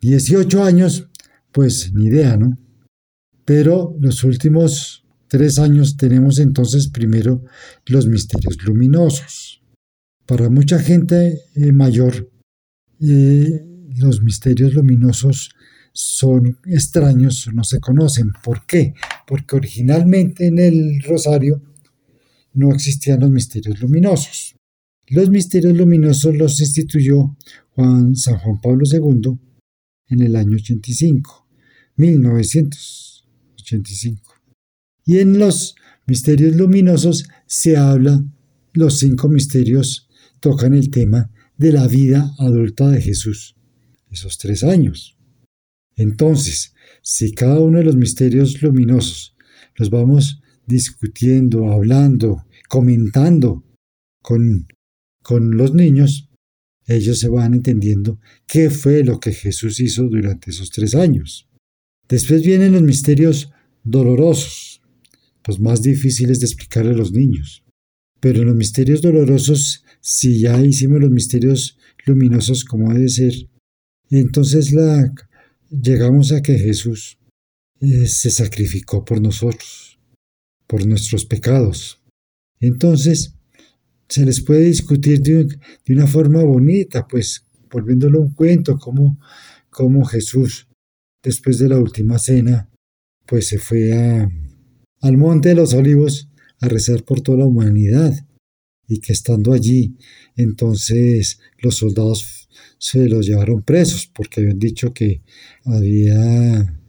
18 0.00 0.62
años, 0.62 1.08
pues 1.52 1.92
ni 1.92 2.06
idea, 2.06 2.36
¿no? 2.36 2.58
Pero 3.44 3.96
los 4.00 4.24
últimos 4.24 5.04
tres 5.28 5.58
años 5.58 5.96
tenemos 5.96 6.38
entonces 6.38 6.88
primero 6.88 7.44
los 7.86 8.06
misterios 8.06 8.56
luminosos. 8.64 9.62
Para 10.26 10.50
mucha 10.50 10.78
gente 10.78 11.40
eh, 11.54 11.72
mayor, 11.72 12.30
eh, 13.00 13.64
los 13.96 14.22
misterios 14.22 14.74
luminosos 14.74 15.50
son 15.92 16.58
extraños, 16.66 17.48
no 17.54 17.64
se 17.64 17.80
conocen. 17.80 18.32
¿Por 18.44 18.66
qué? 18.66 18.92
Porque 19.26 19.56
originalmente 19.56 20.46
en 20.46 20.58
el 20.58 21.02
rosario 21.02 21.62
no 22.56 22.72
existían 22.72 23.20
los 23.20 23.30
misterios 23.30 23.80
luminosos. 23.80 24.56
Los 25.08 25.30
misterios 25.30 25.76
luminosos 25.76 26.36
los 26.36 26.60
instituyó 26.60 27.36
Juan, 27.70 28.16
San 28.16 28.38
Juan 28.38 28.60
Pablo 28.60 28.82
II 28.90 29.38
en 30.08 30.22
el 30.22 30.34
año 30.34 30.56
85, 30.56 31.46
1985. 31.96 34.34
Y 35.04 35.18
en 35.18 35.38
los 35.38 35.76
misterios 36.06 36.56
luminosos 36.56 37.28
se 37.46 37.76
habla, 37.76 38.24
los 38.72 38.98
cinco 38.98 39.28
misterios 39.28 40.08
tocan 40.40 40.74
el 40.74 40.90
tema 40.90 41.30
de 41.56 41.70
la 41.72 41.86
vida 41.86 42.34
adulta 42.38 42.88
de 42.88 43.00
Jesús, 43.00 43.54
esos 44.10 44.38
tres 44.38 44.64
años. 44.64 45.16
Entonces, 45.94 46.74
si 47.02 47.30
cada 47.32 47.60
uno 47.60 47.78
de 47.78 47.84
los 47.84 47.94
misterios 47.96 48.60
luminosos 48.62 49.36
los 49.76 49.90
vamos 49.90 50.40
discutiendo, 50.66 51.72
hablando, 51.72 52.44
comentando 52.68 53.64
con, 54.22 54.66
con 55.22 55.56
los 55.56 55.74
niños, 55.74 56.28
ellos 56.86 57.18
se 57.18 57.28
van 57.28 57.54
entendiendo 57.54 58.20
qué 58.46 58.70
fue 58.70 59.02
lo 59.04 59.18
que 59.18 59.32
Jesús 59.32 59.80
hizo 59.80 60.04
durante 60.04 60.50
esos 60.50 60.70
tres 60.70 60.94
años. 60.94 61.48
Después 62.08 62.44
vienen 62.44 62.72
los 62.72 62.82
misterios 62.82 63.50
dolorosos, 63.82 64.80
los 65.46 65.60
más 65.60 65.82
difíciles 65.82 66.40
de 66.40 66.46
explicarle 66.46 66.92
a 66.92 66.96
los 66.96 67.12
niños. 67.12 67.64
Pero 68.20 68.40
en 68.40 68.46
los 68.46 68.56
misterios 68.56 69.02
dolorosos, 69.02 69.84
si 70.00 70.40
ya 70.40 70.60
hicimos 70.60 71.00
los 71.00 71.10
misterios 71.10 71.76
luminosos 72.04 72.64
como 72.64 72.92
debe 72.92 73.08
ser, 73.08 73.34
entonces 74.10 74.74
llegamos 75.70 76.32
a 76.32 76.42
que 76.42 76.58
Jesús 76.58 77.18
eh, 77.80 78.06
se 78.06 78.30
sacrificó 78.30 79.04
por 79.04 79.20
nosotros, 79.20 79.85
por 80.66 80.86
nuestros 80.86 81.24
pecados. 81.24 82.02
Entonces, 82.60 83.34
se 84.08 84.24
les 84.24 84.40
puede 84.40 84.64
discutir 84.66 85.20
de, 85.20 85.48
una 85.88 86.06
forma 86.06 86.42
bonita, 86.42 87.06
pues 87.06 87.44
volviéndolo 87.70 88.20
un 88.20 88.34
cuento, 88.34 88.78
como, 88.78 89.18
como 89.70 90.04
Jesús, 90.04 90.68
después 91.22 91.58
de 91.58 91.68
la 91.68 91.78
última 91.78 92.18
cena, 92.18 92.70
pues 93.26 93.48
se 93.48 93.58
fue 93.58 93.92
a, 93.92 94.30
al 95.00 95.16
Monte 95.16 95.50
de 95.50 95.56
los 95.56 95.74
Olivos 95.74 96.28
a 96.60 96.68
rezar 96.68 97.04
por 97.04 97.20
toda 97.20 97.38
la 97.38 97.46
humanidad 97.46 98.14
y 98.88 99.00
que 99.00 99.12
estando 99.12 99.52
allí, 99.52 99.96
entonces 100.36 101.40
los 101.58 101.76
soldados 101.76 102.48
se 102.78 103.08
los 103.08 103.26
llevaron 103.26 103.62
presos 103.62 104.10
porque 104.14 104.40
habían 104.40 104.58
dicho 104.58 104.92
que 104.92 105.22
había 105.64 106.80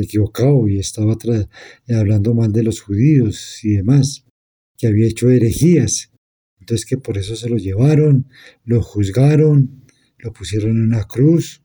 equivocado 0.00 0.68
y 0.68 0.78
estaba 0.78 1.16
hablando 1.88 2.34
mal 2.34 2.52
de 2.52 2.62
los 2.62 2.80
judíos 2.80 3.64
y 3.64 3.76
demás, 3.76 4.24
que 4.76 4.86
había 4.86 5.08
hecho 5.08 5.30
herejías. 5.30 6.10
Entonces 6.58 6.86
que 6.86 6.96
por 6.96 7.18
eso 7.18 7.36
se 7.36 7.48
lo 7.48 7.56
llevaron, 7.56 8.28
lo 8.64 8.82
juzgaron, 8.82 9.84
lo 10.18 10.32
pusieron 10.32 10.70
en 10.70 10.82
una 10.82 11.04
cruz. 11.04 11.62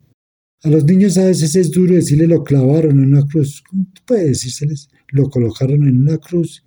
A 0.64 0.70
los 0.70 0.86
niños 0.86 1.18
a 1.18 1.26
veces 1.26 1.56
es 1.56 1.72
duro 1.72 1.96
decirle 1.96 2.28
lo 2.28 2.44
clavaron 2.44 3.00
en 3.00 3.14
una 3.14 3.26
cruz. 3.26 3.62
¿Cómo 3.70 3.86
puede 4.06 4.30
decírseles? 4.30 4.90
Lo 5.10 5.30
colocaron 5.30 5.88
en 5.88 6.02
una 6.02 6.18
cruz 6.18 6.64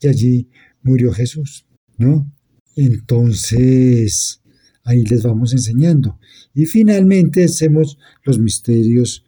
y 0.00 0.08
allí 0.08 0.48
murió 0.82 1.12
Jesús, 1.12 1.66
¿no? 1.96 2.30
Entonces, 2.76 4.42
ahí 4.84 5.04
les 5.04 5.22
vamos 5.22 5.52
enseñando. 5.52 6.18
Y 6.54 6.66
finalmente 6.66 7.44
hacemos 7.44 7.98
los 8.24 8.38
misterios 8.38 9.24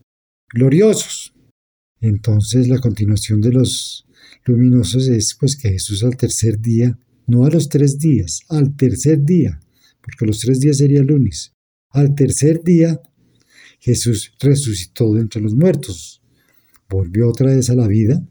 gloriosos. 0.52 1.34
Entonces, 2.00 2.68
la 2.68 2.78
continuación 2.78 3.40
de 3.40 3.52
los 3.52 4.06
luminosos 4.44 5.08
es 5.08 5.36
pues 5.38 5.56
que 5.56 5.70
Jesús 5.70 6.02
al 6.02 6.16
tercer 6.16 6.60
día, 6.60 6.98
no 7.26 7.44
a 7.44 7.50
los 7.50 7.68
tres 7.68 7.98
días, 7.98 8.40
al 8.48 8.74
tercer 8.76 9.24
día, 9.24 9.60
porque 10.00 10.26
los 10.26 10.40
tres 10.40 10.60
días 10.60 10.78
sería 10.78 11.02
lunes, 11.02 11.52
al 11.90 12.14
tercer 12.14 12.62
día 12.62 13.00
Jesús 13.80 14.32
resucitó 14.40 15.14
de 15.14 15.22
entre 15.22 15.40
los 15.40 15.54
muertos, 15.54 16.22
volvió 16.88 17.28
otra 17.28 17.54
vez 17.54 17.70
a 17.70 17.74
la 17.74 17.86
vida 17.86 18.22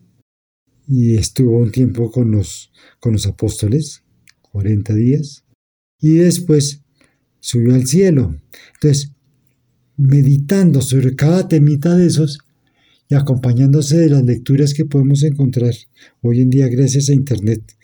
y 0.88 1.16
estuvo 1.16 1.58
un 1.58 1.72
tiempo 1.72 2.12
con 2.12 2.32
los, 2.32 2.72
con 3.00 3.14
los 3.14 3.26
apóstoles, 3.26 4.04
40 4.42 4.94
días, 4.96 5.44
y 6.00 6.16
después 6.16 6.82
subió 7.40 7.76
al 7.76 7.88
cielo. 7.88 8.36
Entonces, 8.76 9.12
meditando 9.98 10.82
sobre 10.82 11.16
cada 11.16 11.48
temita 11.48 11.96
de 11.96 12.08
esos 12.08 12.40
y 13.10 13.16
acompañándose 13.16 13.98
de 13.98 14.10
las 14.10 14.24
lecturas 14.24 14.74
que 14.76 14.86
podemos 14.86 15.24
encontrar 15.24 15.74
hoy 16.22 16.42
en 16.42 16.52
día 16.52 16.68
gracias 16.68 17.10
a 17.10 17.14
Internet, 17.14 17.76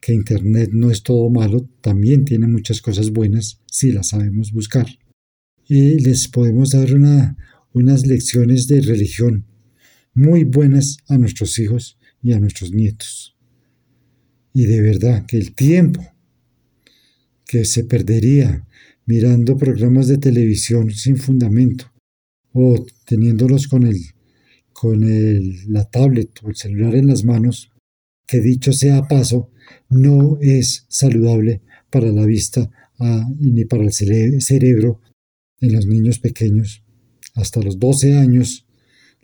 que 0.00 0.14
Internet 0.14 0.70
no 0.72 0.92
es 0.92 1.02
todo 1.02 1.28
malo, 1.30 1.68
también 1.80 2.24
tiene 2.24 2.46
muchas 2.46 2.80
cosas 2.80 3.10
buenas 3.10 3.60
si 3.66 3.90
las 3.90 4.08
sabemos 4.08 4.52
buscar. 4.52 4.86
Y 5.66 6.00
les 6.00 6.28
podemos 6.28 6.70
dar 6.70 6.94
una, 6.94 7.36
unas 7.72 8.06
lecciones 8.06 8.68
de 8.68 8.80
religión 8.80 9.44
muy 10.14 10.44
buenas 10.44 10.98
a 11.08 11.18
nuestros 11.18 11.58
hijos 11.58 11.98
y 12.22 12.32
a 12.32 12.40
nuestros 12.40 12.72
nietos. 12.72 13.36
Y 14.54 14.66
de 14.66 14.80
verdad 14.80 15.26
que 15.26 15.38
el 15.38 15.54
tiempo 15.54 16.06
que 17.44 17.64
se 17.64 17.82
perdería 17.82 18.64
mirando 19.06 19.56
programas 19.56 20.06
de 20.06 20.18
televisión 20.18 20.90
sin 20.90 21.16
fundamento 21.16 21.92
o 22.52 22.86
teniéndolos 23.06 23.66
con, 23.66 23.86
el, 23.86 23.98
con 24.80 25.02
el, 25.02 25.72
la 25.72 25.84
tablet 25.90 26.30
o 26.42 26.50
el 26.50 26.56
celular 26.56 26.94
en 26.94 27.08
las 27.08 27.24
manos, 27.24 27.72
que 28.26 28.40
dicho 28.40 28.72
sea 28.72 29.08
paso, 29.08 29.50
no 29.88 30.38
es 30.40 30.86
saludable 30.88 31.62
para 31.90 32.12
la 32.12 32.24
vista 32.24 32.70
ah, 33.00 33.26
ni 33.40 33.64
para 33.64 33.82
el 33.82 33.92
cerebro 33.92 35.00
en 35.60 35.72
los 35.72 35.86
niños 35.86 36.20
pequeños. 36.20 36.84
Hasta 37.34 37.60
los 37.60 37.80
12 37.80 38.18
años, 38.18 38.66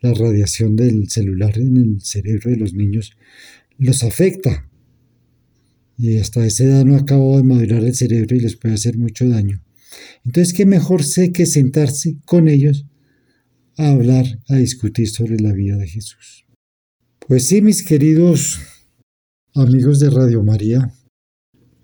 la 0.01 0.13
radiación 0.13 0.75
del 0.75 1.09
celular 1.09 1.57
en 1.57 1.77
el 1.77 2.01
cerebro 2.01 2.51
de 2.51 2.57
los 2.57 2.75
niños 2.75 3.13
los 3.79 4.03
afecta 4.03 4.69
y 5.97 6.19
hasta 6.19 6.45
esa 6.45 6.65
edad 6.65 6.85
no 6.85 6.97
acabo 6.97 7.37
de 7.37 7.45
madurar 7.45 7.85
el 7.85 7.95
cerebro 7.95 8.35
y 8.35 8.41
les 8.41 8.57
puede 8.57 8.75
hacer 8.75 8.99
mucho 8.99 9.29
daño. 9.29 9.63
Entonces, 10.25 10.53
¿qué 10.53 10.67
mejor 10.67 11.05
sé 11.05 11.31
que 11.31 11.47
sentarse 11.47 12.17
con 12.25 12.49
ellos 12.49 12.87
a 13.77 13.91
hablar, 13.91 14.25
a 14.49 14.57
discutir 14.57 15.09
sobre 15.09 15.39
la 15.39 15.53
vida 15.53 15.77
de 15.77 15.89
Jesús? 15.89 16.45
Pues 17.27 17.47
sí, 17.47 17.63
mis 17.63 17.83
queridos 17.83 18.61
amigos 19.55 19.99
de 19.99 20.11
Radio 20.11 20.43
María, 20.43 20.93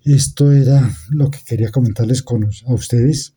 esto 0.03 0.51
era 0.51 0.91
lo 1.09 1.29
que 1.29 1.39
quería 1.45 1.71
comentarles 1.71 2.21
con, 2.21 2.43
a 2.43 2.73
ustedes. 2.73 3.35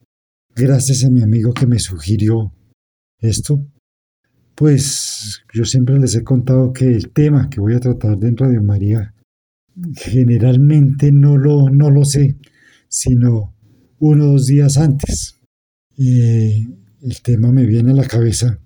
Gracias 0.55 1.05
a 1.05 1.11
mi 1.11 1.22
amigo 1.22 1.52
que 1.52 1.66
me 1.66 1.78
sugirió 1.78 2.52
esto. 3.20 3.66
Pues 4.55 5.42
yo 5.52 5.64
siempre 5.64 5.98
les 5.98 6.14
he 6.14 6.22
contado 6.22 6.72
que 6.72 6.86
el 6.86 7.11
tema 7.11 7.50
que 7.50 7.61
voy 7.61 7.74
a 7.74 7.80
tratar 7.80 8.18
de 8.18 8.32
Radio 8.36 8.62
María 8.62 9.14
generalmente 9.96 11.11
no 11.11 11.36
lo, 11.36 11.68
no 11.70 11.90
lo 11.90 12.05
sé, 12.05 12.36
sino 12.88 13.55
uno 13.98 14.24
o 14.24 14.32
dos 14.32 14.46
días 14.46 14.76
antes. 14.76 15.40
y 15.96 16.84
el 17.05 17.20
tema 17.20 17.52
me 17.52 17.66
viene 17.66 17.90
a 17.90 17.94
la 17.94 18.07
cabeza. 18.07 18.59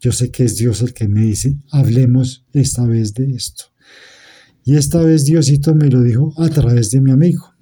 Yo 0.00 0.12
sé 0.12 0.30
que 0.30 0.44
es 0.44 0.56
Dios 0.56 0.82
el 0.82 0.94
que 0.94 1.08
me 1.08 1.22
dice, 1.22 1.56
hablemos 1.70 2.46
esta 2.52 2.86
vez 2.86 3.12
de 3.14 3.32
esto. 3.32 3.64
Y 4.64 4.76
esta 4.76 5.02
vez 5.02 5.24
Diosito 5.24 5.74
me 5.74 5.88
lo 5.88 6.00
dijo 6.02 6.32
a 6.40 6.48
través 6.48 6.92
de 6.92 7.00
mi 7.00 7.10
amigo. 7.10 7.54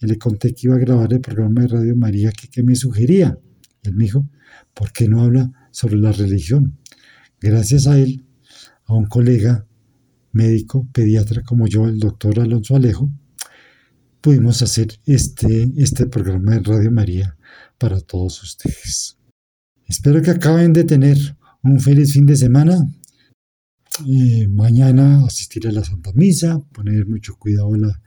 Y 0.00 0.06
le 0.06 0.16
conté 0.16 0.54
que 0.54 0.68
iba 0.68 0.76
a 0.76 0.78
grabar 0.78 1.12
el 1.12 1.20
programa 1.20 1.62
de 1.62 1.68
Radio 1.68 1.96
María 1.96 2.32
que, 2.32 2.62
me 2.62 2.74
sugería. 2.74 3.38
Él 3.82 3.94
me 3.94 4.04
dijo, 4.04 4.26
¿por 4.72 4.92
qué 4.92 5.06
no 5.06 5.22
habla 5.22 5.52
sobre 5.70 5.96
la 5.96 6.12
religión? 6.12 6.78
Gracias 7.38 7.86
a 7.86 7.98
él, 7.98 8.24
a 8.86 8.94
un 8.94 9.06
colega 9.06 9.66
médico, 10.32 10.88
pediatra 10.92 11.42
como 11.42 11.66
yo, 11.66 11.86
el 11.86 11.98
doctor 11.98 12.40
Alonso 12.40 12.74
Alejo, 12.74 13.10
pudimos 14.22 14.62
hacer 14.62 14.98
este, 15.04 15.70
este 15.76 16.06
programa 16.06 16.52
de 16.52 16.60
Radio 16.60 16.90
María 16.90 17.36
para 17.78 18.00
todos 18.00 18.42
ustedes. 18.42 19.15
Espero 19.88 20.20
que 20.20 20.32
acaben 20.32 20.72
de 20.72 20.82
tener 20.82 21.16
un 21.62 21.78
feliz 21.78 22.12
fin 22.12 22.26
de 22.26 22.36
semana. 22.36 22.76
Eh, 24.06 24.48
mañana 24.48 25.24
asistir 25.24 25.68
a 25.68 25.72
la 25.72 25.84
Santa 25.84 26.12
Misa, 26.12 26.58
poner 26.72 27.06
mucho 27.06 27.36
cuidado 27.36 27.72
a 27.74 27.78
la, 27.78 28.02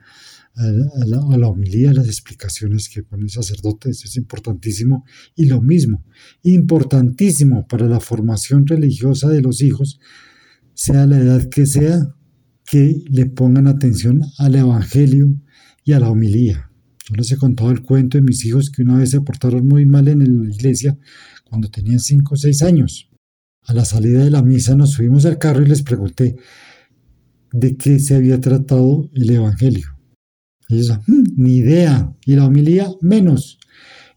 a 0.55 1.05
la, 1.05 1.21
a 1.31 1.37
la 1.37 1.47
homilía, 1.47 1.93
las 1.93 2.07
explicaciones 2.07 2.89
que 2.89 3.03
pone 3.03 3.23
el 3.23 3.29
sacerdote, 3.29 3.91
eso 3.91 4.07
es 4.07 4.17
importantísimo. 4.17 5.05
Y 5.35 5.45
lo 5.45 5.61
mismo, 5.61 6.03
importantísimo 6.43 7.65
para 7.65 7.87
la 7.87 8.01
formación 8.01 8.67
religiosa 8.67 9.29
de 9.29 9.41
los 9.41 9.61
hijos, 9.61 10.01
sea 10.73 11.05
la 11.05 11.17
edad 11.17 11.47
que 11.49 11.65
sea, 11.65 11.97
que 12.65 13.03
le 13.09 13.25
pongan 13.25 13.67
atención 13.67 14.21
al 14.37 14.55
Evangelio 14.55 15.33
y 15.85 15.93
a 15.93 15.99
la 16.01 16.09
homilía. 16.09 16.69
Yo 17.09 17.15
les 17.15 17.31
he 17.31 17.37
contado 17.37 17.71
el 17.71 17.81
cuento 17.81 18.17
de 18.17 18.21
mis 18.21 18.45
hijos 18.45 18.69
que 18.69 18.83
una 18.83 18.97
vez 18.97 19.11
se 19.11 19.21
portaron 19.21 19.65
muy 19.65 19.85
mal 19.85 20.07
en 20.09 20.19
la 20.19 20.53
iglesia 20.53 20.97
cuando 21.49 21.69
tenían 21.69 21.99
5 21.99 22.33
o 22.33 22.37
6 22.37 22.61
años. 22.63 23.09
A 23.63 23.73
la 23.73 23.85
salida 23.85 24.23
de 24.23 24.29
la 24.29 24.41
misa 24.41 24.75
nos 24.75 24.91
subimos 24.91 25.25
al 25.25 25.37
carro 25.37 25.63
y 25.63 25.67
les 25.67 25.83
pregunté 25.83 26.37
de 27.51 27.75
qué 27.77 27.99
se 27.99 28.15
había 28.15 28.39
tratado 28.39 29.09
el 29.13 29.29
Evangelio. 29.29 29.87
Ellos, 30.69 30.99
mm, 31.07 31.23
ni 31.35 31.57
idea. 31.57 32.15
Y 32.25 32.35
la 32.35 32.45
homilía, 32.45 32.89
menos. 33.01 33.59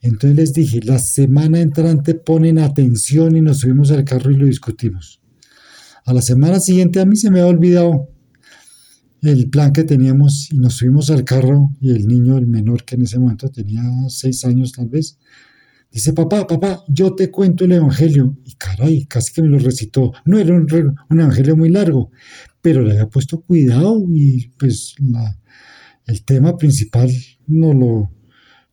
Entonces 0.01 0.37
les 0.37 0.53
dije, 0.53 0.81
la 0.83 0.99
semana 0.99 1.61
entrante 1.61 2.15
ponen 2.15 2.59
atención 2.59 3.37
y 3.37 3.41
nos 3.41 3.61
subimos 3.61 3.91
al 3.91 4.05
carro 4.05 4.31
y 4.31 4.37
lo 4.37 4.47
discutimos. 4.47 5.23
A 6.05 6.13
la 6.13 6.21
semana 6.21 6.59
siguiente 6.59 7.01
a 7.01 7.07
mí 7.07 7.17
se 7.17 7.31
me 7.31 7.41
ha 7.41 7.47
olvidado 7.47 8.09
el 9.23 9.49
plan 9.49 9.73
que 9.73 9.85
teníamos 9.85 10.51
y 10.51 10.59
nos 10.59 10.75
subimos 10.75 11.11
al 11.11 11.25
carro 11.25 11.71
y 11.81 11.91
el 11.91 12.09
niño, 12.09 12.37
el 12.37 12.49
menor 12.49 12.85
que 12.85 12.97
en 12.97 13.03
ese 13.03 13.21
momento 13.21 13.49
tenía 13.49 13.83
seis 14.09 14.45
años 14.45 14.73
tal 14.73 14.89
vez, 14.89 15.17
dice, 15.93 16.13
papá, 16.13 16.47
papá, 16.47 16.85
yo 16.89 17.15
te 17.15 17.31
cuento 17.31 17.65
el 17.65 17.73
Evangelio. 17.73 18.37
Y 18.45 18.55
caray, 18.55 19.05
casi 19.07 19.33
que 19.33 19.43
me 19.43 19.49
lo 19.49 19.59
recitó. 19.59 20.13
No 20.25 20.39
era 20.39 20.55
un, 20.55 20.67
Evangelio 21.11 21.57
muy 21.57 21.69
largo, 21.69 22.11
pero 22.61 22.83
le 22.83 22.93
había 22.93 23.09
puesto 23.09 23.43
cuidado 23.43 24.03
y 24.09 24.49
pues 24.59 24.95
el 26.07 26.25
tema 26.25 26.57
principal 26.57 27.11
no 27.47 27.73
lo, 27.73 28.11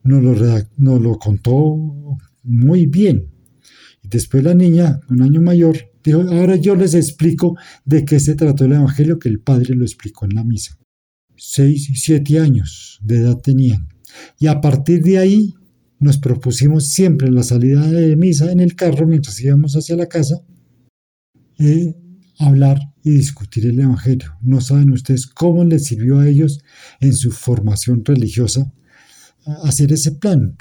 no 0.02 0.20
lo, 0.20 0.34
no 0.76 0.98
lo 0.98 1.18
contó 1.18 2.18
muy 2.42 2.86
bien. 2.86 3.28
Y 4.02 4.08
después 4.08 4.42
la 4.42 4.54
niña, 4.54 5.00
un 5.08 5.22
año 5.22 5.42
mayor, 5.42 5.76
Dijo, 6.02 6.22
ahora 6.22 6.56
yo 6.56 6.74
les 6.76 6.94
explico 6.94 7.56
de 7.84 8.04
qué 8.04 8.20
se 8.20 8.34
trató 8.34 8.64
el 8.64 8.72
Evangelio 8.72 9.18
que 9.18 9.28
el 9.28 9.40
Padre 9.40 9.74
lo 9.74 9.84
explicó 9.84 10.24
en 10.24 10.34
la 10.34 10.44
misa. 10.44 10.78
Seis 11.36 11.90
y 11.90 11.96
siete 11.96 12.38
años 12.38 12.98
de 13.02 13.18
edad 13.18 13.36
tenían. 13.36 13.88
Y 14.38 14.46
a 14.46 14.60
partir 14.60 15.02
de 15.02 15.18
ahí 15.18 15.54
nos 16.00 16.18
propusimos 16.18 16.88
siempre 16.88 17.28
en 17.28 17.34
la 17.34 17.42
salida 17.42 17.86
de 17.86 18.16
misa 18.16 18.50
en 18.50 18.60
el 18.60 18.74
carro 18.74 19.06
mientras 19.06 19.40
íbamos 19.40 19.76
hacia 19.76 19.96
la 19.96 20.06
casa 20.06 20.42
eh, 21.58 21.94
hablar 22.38 22.78
y 23.02 23.10
discutir 23.10 23.66
el 23.66 23.78
Evangelio. 23.78 24.32
No 24.40 24.62
saben 24.62 24.90
ustedes 24.90 25.26
cómo 25.26 25.62
les 25.62 25.84
sirvió 25.84 26.18
a 26.18 26.28
ellos 26.28 26.60
en 27.00 27.12
su 27.12 27.30
formación 27.30 28.02
religiosa 28.04 28.72
hacer 29.62 29.92
ese 29.92 30.12
plan. 30.12 30.56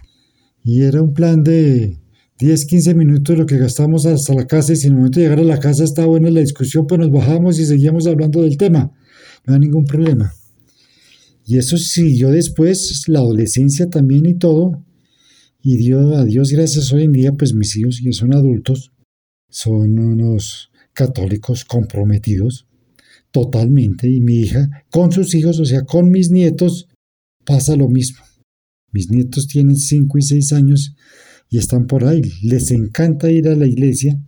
Y 0.64 0.82
era 0.82 1.02
un 1.02 1.14
plan 1.14 1.44
de 1.44 1.98
10, 2.40 2.66
15 2.66 2.94
minutos 2.96 3.38
lo 3.38 3.46
que 3.46 3.58
gastamos 3.58 4.06
hasta 4.06 4.34
la 4.34 4.46
casa 4.46 4.74
y 4.74 4.76
si 4.76 4.88
en 4.88 4.94
el 4.94 4.98
momento 4.98 5.20
de 5.20 5.26
llegar 5.26 5.40
a 5.40 5.44
la 5.44 5.60
casa 5.60 5.84
está 5.84 6.06
buena 6.06 6.30
la 6.30 6.42
discusión, 6.42 6.86
pues 6.86 7.00
nos 7.00 7.12
bajamos 7.12 7.60
y 7.60 7.66
seguíamos 7.66 8.08
hablando 8.08 8.42
del 8.42 8.58
tema. 8.58 8.92
No 9.46 9.54
hay 9.54 9.60
ningún 9.62 9.86
problema. 9.86 10.34
Y 11.46 11.58
eso 11.58 11.78
siguió 11.78 12.30
después, 12.30 13.06
la 13.08 13.20
adolescencia 13.20 13.90
también 13.90 14.26
y 14.26 14.36
todo. 14.36 14.84
Y 15.62 15.78
Dios, 15.78 16.16
a 16.16 16.24
Dios 16.24 16.52
gracias 16.52 16.94
hoy 16.94 17.04
en 17.04 17.12
día, 17.12 17.34
pues 17.34 17.54
mis 17.54 17.76
hijos 17.76 18.00
que 18.02 18.14
son 18.14 18.34
adultos, 18.34 18.94
son 19.50 20.00
unos 20.00 20.72
católicos 20.94 21.66
comprometidos 21.66 22.68
totalmente. 23.32 24.10
Y 24.10 24.22
mi 24.22 24.42
hija 24.42 24.86
con 24.90 25.12
sus 25.12 25.36
hijos, 25.36 25.60
o 25.60 25.66
sea, 25.66 25.84
con 25.84 26.12
mis 26.12 26.32
nietos, 26.32 26.88
pasa 27.46 27.76
lo 27.76 27.90
mismo. 27.90 28.24
Mis 28.92 29.12
nietos 29.12 29.48
tienen 29.48 29.76
5 29.76 30.18
y 30.18 30.22
6 30.22 30.54
años 30.54 30.96
y 31.50 31.58
están 31.58 31.88
por 31.88 32.06
ahí. 32.06 32.22
Les 32.42 32.72
encanta 32.72 33.30
ir 33.30 33.48
a 33.48 33.56
la 33.56 33.68
iglesia, 33.68 34.20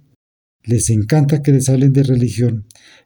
les 0.63 0.89
encanta 0.89 1.41
que 1.41 1.51
les 1.51 1.69
hablen 1.69 1.93
de 1.93 2.03
religión, 2.03 2.65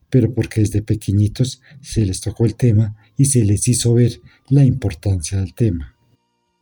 pero 0.09 0.33
porque 0.33 0.61
desde 0.61 0.81
pequeñitos 0.81 1.61
se 1.81 2.05
les 2.05 2.21
tocó 2.21 2.45
el 2.45 2.55
tema 2.55 2.95
y 3.17 3.25
se 3.25 3.43
les 3.45 3.67
hizo 3.67 3.93
ver 3.93 4.19
la 4.49 4.65
importancia 4.65 5.39
del 5.39 5.53
tema. 5.53 5.94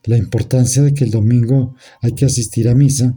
La 0.06 0.18
importancia 0.18 0.82
de 0.82 0.94
que 0.94 1.06
el 1.06 1.12
domingo 1.12 1.76
hay 2.02 2.14
que 2.14 2.26
asistir 2.26 2.68
a 2.68 2.76
misa 2.76 3.16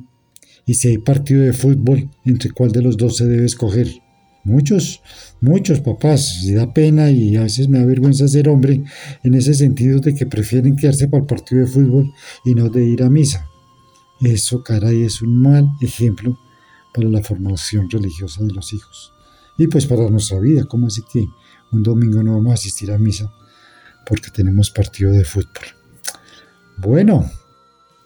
y 0.67 0.75
si 0.75 0.89
hay 0.89 0.99
partido 0.99 1.43
de 1.43 1.53
fútbol, 1.53 2.11
entre 2.25 2.51
cuál 2.51 2.73
de 2.73 2.83
los 2.83 2.97
dos 2.97 3.17
se 3.17 3.27
debe 3.27 3.47
escoger. 3.47 3.89
Muchos, 4.45 5.03
muchos 5.41 5.81
papás, 5.81 6.43
se 6.43 6.55
da 6.55 6.73
pena 6.73 7.11
y 7.11 7.37
a 7.37 7.43
veces 7.43 7.69
me 7.69 7.79
da 7.79 7.85
vergüenza 7.85 8.29
ser 8.29 8.49
hombre 8.49 8.85
en 9.25 9.35
ese 9.35 9.55
sentido 9.55 9.99
de 10.01 10.15
que 10.15 10.27
prefieren 10.27 10.77
quedarse 10.77 11.09
para 11.09 11.23
el 11.23 11.27
partido 11.27 11.63
de 11.63 11.67
fútbol 11.67 12.13
y 12.45 12.55
no 12.55 12.69
de 12.69 12.85
ir 12.85 13.03
a 13.03 13.11
misa. 13.11 13.49
Eso, 14.21 14.63
caray, 14.63 15.03
es 15.03 15.21
un 15.21 15.41
mal 15.43 15.69
ejemplo 15.81 16.39
para 16.95 17.09
la 17.09 17.23
formación 17.23 17.91
religiosa 17.91 18.43
de 18.45 18.53
los 18.53 18.73
hijos. 18.73 19.13
Y 19.59 19.67
pues 19.67 19.87
para 19.87 20.09
nuestra 20.09 20.39
vida, 20.39 20.65
¿cómo 20.65 20.87
así 20.87 21.03
que 21.13 21.27
un 21.73 21.83
domingo 21.83 22.23
no 22.23 22.35
vamos 22.35 22.53
a 22.53 22.55
asistir 22.55 22.93
a 22.93 22.99
misa 22.99 23.33
porque 24.07 24.31
tenemos 24.31 24.71
partido 24.71 25.13
de 25.13 25.25
fútbol? 25.25 25.86
Bueno, 26.77 27.31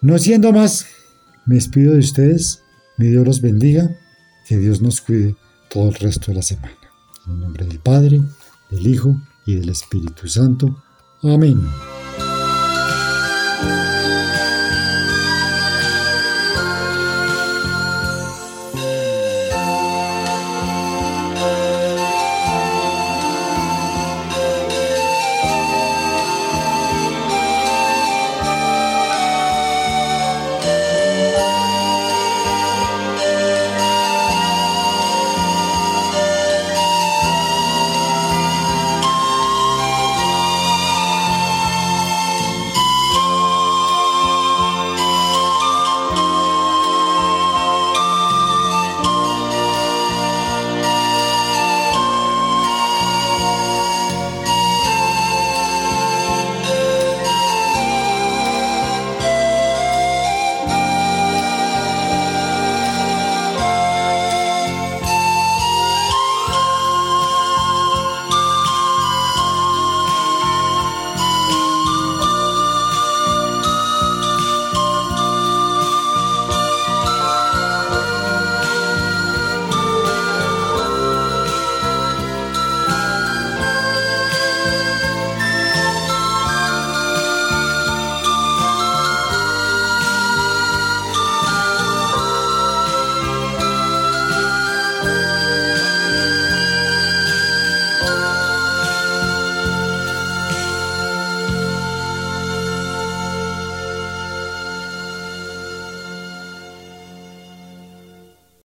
no 0.01 0.19
siendo 0.19 0.53
más, 0.53 0.87
me 1.47 1.57
despido 1.57 1.93
de 1.93 1.99
ustedes. 1.99 2.63
Mi 2.97 3.09
Dios 3.09 3.27
los 3.27 3.41
bendiga. 3.41 3.97
Que 4.47 4.57
Dios 4.57 4.81
nos 4.81 5.01
cuide 5.01 5.37
todo 5.69 5.89
el 5.89 5.95
resto 5.95 6.31
de 6.31 6.37
la 6.37 6.43
semana. 6.43 6.77
En 7.27 7.33
el 7.35 7.41
nombre 7.41 7.67
del 7.67 7.79
Padre, 7.79 8.21
del 8.71 8.87
Hijo 8.87 9.21
y 9.47 9.57
del 9.57 9.69
Espíritu 9.69 10.29
Santo. 10.29 10.83
Amén. 11.23 11.61